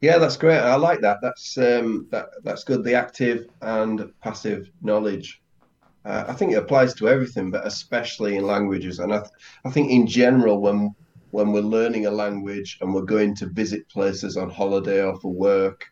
yeah, 0.00 0.18
that's 0.18 0.36
great. 0.36 0.58
I 0.58 0.76
like 0.76 1.00
that. 1.00 1.18
That's 1.22 1.56
um, 1.58 2.08
that 2.10 2.26
that's 2.42 2.64
good. 2.64 2.84
The 2.84 2.94
active 2.94 3.46
and 3.62 4.12
passive 4.22 4.70
knowledge. 4.82 5.40
Uh, 6.04 6.24
I 6.28 6.34
think 6.34 6.52
it 6.52 6.56
applies 6.56 6.92
to 6.94 7.08
everything, 7.08 7.50
but 7.50 7.66
especially 7.66 8.36
in 8.36 8.44
languages. 8.44 8.98
And 8.98 9.14
I, 9.14 9.20
th- 9.20 9.30
I 9.64 9.70
think 9.70 9.90
in 9.90 10.06
general, 10.06 10.60
when 10.60 10.94
when 11.30 11.52
we're 11.52 11.62
learning 11.62 12.06
a 12.06 12.10
language 12.10 12.78
and 12.80 12.92
we're 12.94 13.02
going 13.02 13.34
to 13.36 13.46
visit 13.46 13.88
places 13.88 14.36
on 14.36 14.50
holiday 14.50 15.02
or 15.02 15.18
for 15.20 15.32
work, 15.32 15.84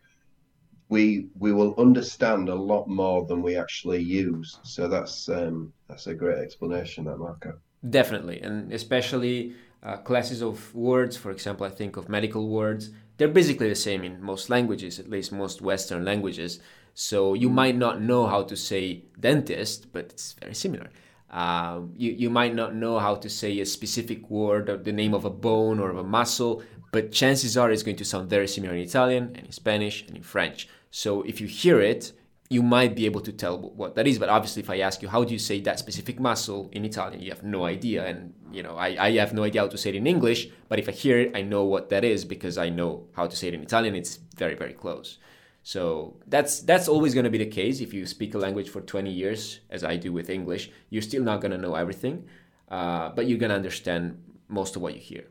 we 0.89 1.29
we 1.39 1.53
will 1.53 1.75
understand 1.79 2.51
a 2.51 2.55
lot 2.55 2.87
more 2.89 3.25
than 3.27 3.41
we 3.41 3.57
actually 3.57 4.03
use. 4.03 4.59
So 4.63 4.89
that's 4.89 5.29
um, 5.29 5.73
that's 5.89 6.07
a 6.07 6.15
great 6.15 6.39
explanation, 6.39 7.05
that 7.05 7.17
Marco. 7.17 7.55
Definitely, 7.89 8.41
and 8.43 8.73
especially 8.73 9.55
uh, 9.83 9.97
classes 9.99 10.43
of 10.43 10.75
words. 10.75 11.17
For 11.17 11.31
example, 11.31 11.67
I 11.67 11.71
think 11.71 11.97
of 11.97 12.09
medical 12.09 12.49
words 12.49 12.91
they're 13.23 13.29
basically 13.29 13.69
the 13.69 13.75
same 13.75 14.03
in 14.03 14.21
most 14.21 14.51
languages, 14.51 14.99
at 14.99 15.09
least 15.09 15.31
most 15.31 15.63
Western 15.63 16.05
languages. 16.05 16.61
So 16.95 17.35
you 17.35 17.49
might 17.49 17.77
not 17.77 18.03
know 18.03 18.27
how 18.27 18.43
to 18.43 18.57
say 18.57 19.05
dentist, 19.21 19.93
but 19.93 20.07
it's 20.07 20.33
very 20.33 20.55
similar. 20.55 20.91
Uh, 21.31 21.83
you, 21.97 22.11
you 22.11 22.31
might 22.31 22.55
not 22.55 22.75
know 22.75 22.99
how 22.99 23.15
to 23.15 23.29
say 23.31 23.61
a 23.61 23.67
specific 23.67 24.29
word 24.29 24.69
or 24.69 24.77
the 24.77 24.93
name 24.93 25.15
of 25.15 25.25
a 25.25 25.31
bone 25.31 25.79
or 25.79 25.91
of 25.91 25.99
a 25.99 26.03
muscle, 26.03 26.63
but 26.91 27.13
chances 27.13 27.57
are 27.57 27.71
it's 27.71 27.83
going 27.83 27.97
to 27.97 28.05
sound 28.05 28.29
very 28.29 28.49
similar 28.49 28.75
in 28.75 28.81
Italian 28.81 29.31
and 29.37 29.47
in 29.47 29.53
Spanish 29.53 30.05
and 30.07 30.17
in 30.17 30.23
French. 30.23 30.69
So 30.91 31.23
if 31.23 31.41
you 31.41 31.47
hear 31.47 31.81
it, 31.81 32.13
you 32.53 32.63
might 32.63 32.95
be 32.95 33.07
able 33.07 33.21
to 33.23 33.33
tell 33.33 33.59
what 33.59 33.95
that 33.97 34.07
is. 34.07 34.19
But 34.19 34.29
obviously, 34.29 34.63
if 34.63 34.71
I 34.71 34.81
ask 34.81 35.03
you 35.03 35.09
how 35.09 35.25
do 35.25 35.33
you 35.33 35.39
say 35.39 35.61
that 35.63 35.79
specific 35.79 36.21
muscle 36.21 36.69
in 36.73 36.85
Italian, 36.85 37.21
you 37.21 37.31
have 37.31 37.43
no 37.43 37.65
idea. 37.65 38.05
And 38.05 38.35
you 38.53 38.63
know, 38.63 38.77
I, 38.77 38.89
I 39.07 39.11
have 39.13 39.33
no 39.33 39.45
idea 39.45 39.63
how 39.63 39.69
to 39.69 39.79
say 39.79 39.91
it 39.91 39.97
in 39.97 40.07
English. 40.07 40.49
But 40.69 40.79
if 40.79 40.89
I 40.89 40.93
hear 40.93 41.19
it, 41.19 41.33
I 41.35 41.43
know 41.43 41.65
what 41.65 41.89
that 41.91 42.05
is 42.05 42.25
because 42.25 42.59
I 42.59 42.69
know 42.69 43.07
how 43.13 43.27
to 43.27 43.35
say 43.35 43.49
it 43.49 43.55
in 43.55 43.63
Italian. 43.63 43.95
It's 43.95 44.19
very 44.37 44.55
very 44.55 44.75
close. 44.75 45.19
So 45.63 46.17
that's 46.27 46.61
that's 46.61 46.89
always 46.89 47.15
going 47.15 47.25
to 47.25 47.31
be 47.31 47.39
the 47.39 47.53
case. 47.61 47.81
If 47.81 47.95
you 47.95 48.07
speak 48.07 48.35
a 48.35 48.39
language 48.39 48.69
for 48.69 48.81
20 48.81 49.11
years, 49.11 49.61
as 49.71 49.85
I 49.85 49.97
do 49.97 50.13
with 50.13 50.29
English, 50.29 50.71
you're 50.91 51.03
still 51.11 51.23
not 51.23 51.41
going 51.41 51.53
to 51.53 51.59
know 51.59 51.75
everything, 51.75 52.29
uh, 52.69 53.11
but 53.11 53.27
you're 53.29 53.39
going 53.39 53.51
to 53.51 53.57
understand 53.57 54.21
most 54.49 54.77
of 54.77 54.83
what 54.83 54.95
you 54.95 55.01
hear. 55.01 55.25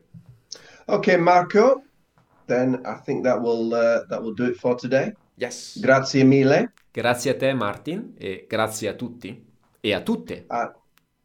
Okay, 0.88 1.16
Marco. 1.16 1.82
Then 2.46 2.84
I 2.86 2.94
think 2.94 3.24
that 3.24 3.40
will 3.40 3.74
uh, 3.74 4.04
that 4.08 4.22
will 4.22 4.34
do 4.34 4.46
it 4.46 4.56
for 4.56 4.74
today. 4.74 5.12
Yes. 5.42 5.76
Grazie 5.80 6.22
mille. 6.22 6.72
Grazie 6.92 7.32
a 7.32 7.36
te 7.36 7.52
Martin 7.52 8.14
e 8.16 8.46
grazie 8.48 8.88
a 8.88 8.94
tutti 8.94 9.44
e 9.80 9.92
a 9.92 10.00
tutte. 10.00 10.44
A, 10.46 10.72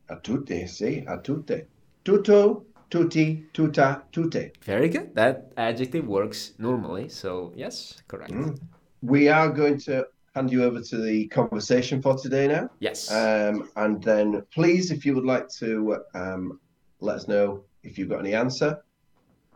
a 0.07 0.19
tutte, 0.19 0.65
sì, 0.65 1.03
a 1.05 1.19
tutte. 1.19 1.67
Tutto, 2.01 2.65
tutti, 2.87 3.47
tutta, 3.51 4.07
tutte. 4.09 4.53
Very 4.65 4.89
good. 4.89 5.13
That 5.13 5.51
adjective 5.53 6.07
works 6.07 6.55
normally, 6.57 7.09
so 7.09 7.51
yes, 7.55 8.01
correct. 8.07 8.31
Mm. 8.33 8.55
We 9.01 9.29
are 9.29 9.51
going 9.51 9.77
to 9.85 10.07
hand 10.33 10.51
you 10.51 10.63
over 10.63 10.81
to 10.81 10.97
the 10.97 11.27
conversation 11.27 12.01
for 12.01 12.15
today 12.15 12.47
now. 12.47 12.71
Yes. 12.79 13.11
Um, 13.11 13.69
and 13.75 14.01
then 14.01 14.43
please, 14.49 14.89
if 14.89 15.05
you 15.05 15.13
would 15.13 15.25
like 15.25 15.47
to 15.59 16.03
um, 16.15 16.59
let 17.01 17.17
us 17.17 17.27
know 17.27 17.65
if 17.83 17.99
you've 17.99 18.09
got 18.09 18.21
any 18.21 18.33
answer, 18.33 18.83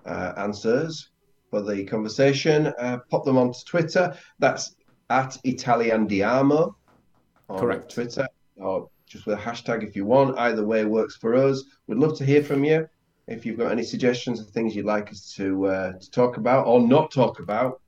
uh, 0.06 0.34
answers 0.38 1.11
for 1.52 1.62
the 1.62 1.84
conversation, 1.84 2.74
uh, 2.80 3.00
pop 3.10 3.26
them 3.26 3.38
onto 3.38 3.60
Twitter. 3.66 4.18
That's 4.40 4.76
at 5.10 5.38
ItaliAndiamo 5.46 6.74
on 7.50 7.60
Correct. 7.60 7.94
Twitter 7.94 8.28
or 8.56 8.90
just 9.06 9.26
with 9.26 9.38
a 9.38 9.42
hashtag 9.42 9.84
if 9.84 9.96
you 9.96 10.06
want. 10.06 10.40
Either 10.40 10.66
way 10.66 10.86
works 10.86 11.18
for 11.18 11.36
us. 11.36 11.64
We'd 11.88 12.00
love 12.00 12.18
to 12.18 12.26
hear 12.26 12.42
from 12.42 12.64
you. 12.64 12.88
If 13.28 13.46
you've 13.46 13.58
got 13.58 13.72
any 13.72 13.84
suggestions 13.84 14.40
of 14.40 14.50
things 14.50 14.76
you'd 14.76 14.86
like 14.86 15.12
us 15.12 15.34
to 15.36 15.68
uh, 15.68 15.92
to 16.00 16.12
talk 16.12 16.38
about 16.38 16.66
or 16.66 16.80
not 16.80 17.12
talk 17.12 17.40
about, 17.40 17.82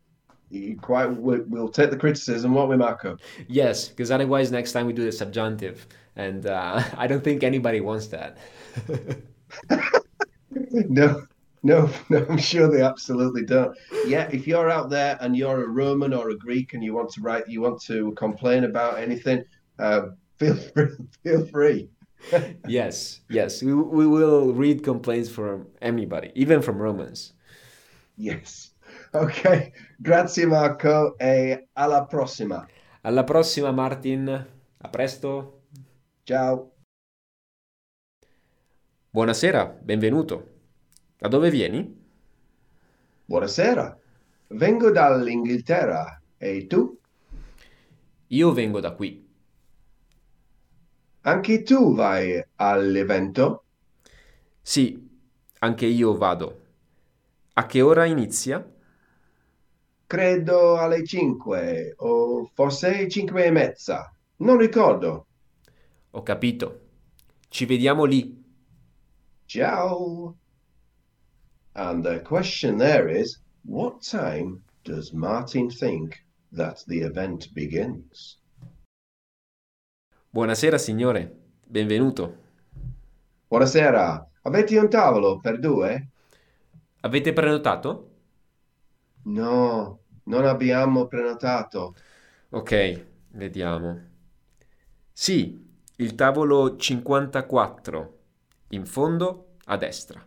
you 0.49 0.77
quite 0.77 1.07
we'll 1.07 1.69
take 1.69 1.89
the 1.89 1.97
criticism, 1.97 2.53
won't 2.53 2.69
we, 2.69 2.77
Marco? 2.77 3.17
Yes, 3.47 3.87
because 3.87 4.11
otherwise 4.11 4.51
next 4.51 4.73
time 4.73 4.85
we 4.85 4.93
do 4.93 5.03
the 5.03 5.11
subjunctive, 5.11 5.87
and 6.15 6.45
uh, 6.45 6.83
I 6.97 7.07
don't 7.07 7.23
think 7.23 7.43
anybody 7.43 7.81
wants 7.81 8.07
that. 8.07 8.37
no, 10.71 11.25
no, 11.63 11.89
no, 12.09 12.25
I'm 12.29 12.37
sure 12.37 12.69
they 12.69 12.81
absolutely 12.81 13.45
don't. 13.45 13.75
Yeah, 14.05 14.29
if 14.31 14.45
you're 14.45 14.69
out 14.69 14.89
there 14.89 15.17
and 15.21 15.35
you're 15.35 15.63
a 15.63 15.67
Roman 15.67 16.13
or 16.13 16.29
a 16.29 16.37
Greek 16.37 16.73
and 16.73 16.83
you 16.83 16.93
want 16.93 17.09
to 17.11 17.21
write, 17.21 17.47
you 17.47 17.61
want 17.61 17.81
to 17.83 18.11
complain 18.13 18.65
about 18.65 18.99
anything, 18.99 19.43
uh, 19.79 20.07
feel 20.37 20.55
free. 20.55 20.89
Feel 21.23 21.45
free. 21.47 21.89
yes, 22.67 23.21
yes, 23.29 23.61
we, 23.61 23.73
we 23.73 24.07
will 24.07 24.53
read 24.53 24.83
complaints 24.83 25.29
from 25.29 25.67
anybody, 25.81 26.31
even 26.35 26.61
from 26.61 26.77
Romans. 26.77 27.33
Yes. 28.15 28.71
Ok, 29.13 29.71
grazie 29.97 30.45
Marco 30.45 31.15
e 31.19 31.67
alla 31.73 32.05
prossima. 32.05 32.65
Alla 33.01 33.23
prossima 33.23 33.71
Martin, 33.71 34.27
a 34.77 34.89
presto. 34.89 35.63
Ciao. 36.23 36.71
Buonasera, 39.11 39.65
benvenuto. 39.65 40.52
Da 41.23 41.29
dove 41.29 41.49
vieni? 41.49 41.79
Buonasera. 43.25 43.97
Vengo 44.49 44.91
dall'Inghilterra. 44.91 46.21
E 46.37 46.67
tu? 46.67 46.97
Io 48.39 48.51
vengo 48.51 48.81
da 48.81 48.91
qui. 48.91 49.09
Anche 51.21 51.63
tu 51.63 51.95
vai 51.95 52.41
all'evento? 52.55 53.63
Sì, 54.61 55.09
anche 55.59 55.85
io 55.85 56.15
vado. 56.17 56.61
A 57.53 57.65
che 57.67 57.81
ora 57.81 58.05
inizia? 58.05 58.65
Credo 60.07 60.77
alle 60.77 61.03
5 61.03 61.95
o 61.97 62.49
forse 62.53 63.09
5 63.09 63.43
e 63.45 63.51
mezza. 63.51 64.13
Non 64.37 64.57
ricordo. 64.57 65.27
Ho 66.11 66.23
capito. 66.23 66.79
Ci 67.49 67.65
vediamo 67.65 68.05
lì. 68.05 68.41
Ciao. 69.47 70.35
And 71.75 72.03
the 72.03 72.19
question 72.19 72.77
there 72.77 73.07
is, 73.09 73.39
what 73.65 74.01
time 74.01 74.63
does 74.83 75.11
Martin 75.11 75.69
think 75.69 76.23
that 76.51 76.83
the 76.87 77.01
event 77.01 77.51
begins? 77.53 78.37
Buonasera 80.29 80.77
signore, 80.77 81.31
benvenuto. 81.65 82.37
Buonasera. 83.47 84.23
Avete 84.43 84.77
un 84.77 84.89
tavolo 84.89 85.39
per 85.39 85.59
due? 85.59 86.09
Avete 87.01 87.33
prenotato? 87.33 88.09
No, 89.23 89.99
non 90.25 90.45
abbiamo 90.45 91.07
prenotato. 91.07 91.95
Ok, 92.49 93.05
vediamo. 93.29 94.01
Sì, 95.11 95.59
il 95.97 96.15
tavolo 96.15 96.75
54, 96.75 98.19
in 98.69 98.85
fondo 98.85 99.55
a 99.65 99.77
destra. 99.77 100.23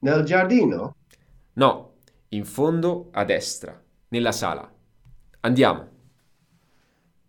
Nel 0.00 0.24
giardino? 0.24 0.96
No, 1.54 1.92
in 2.28 2.44
fondo 2.44 3.08
a 3.12 3.24
destra, 3.24 3.80
nella 4.08 4.32
sala. 4.32 4.70
Andiamo. 5.40 5.88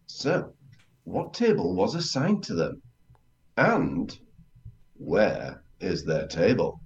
So, 0.06 0.53
what 1.03 1.34
table 1.34 1.75
was 1.75 1.95
assigned 1.95 2.43
to 2.43 2.56
them? 2.56 2.82
And 3.56 4.17
where 4.97 5.63
is 5.80 6.03
their 6.03 6.27
table? 6.27 6.82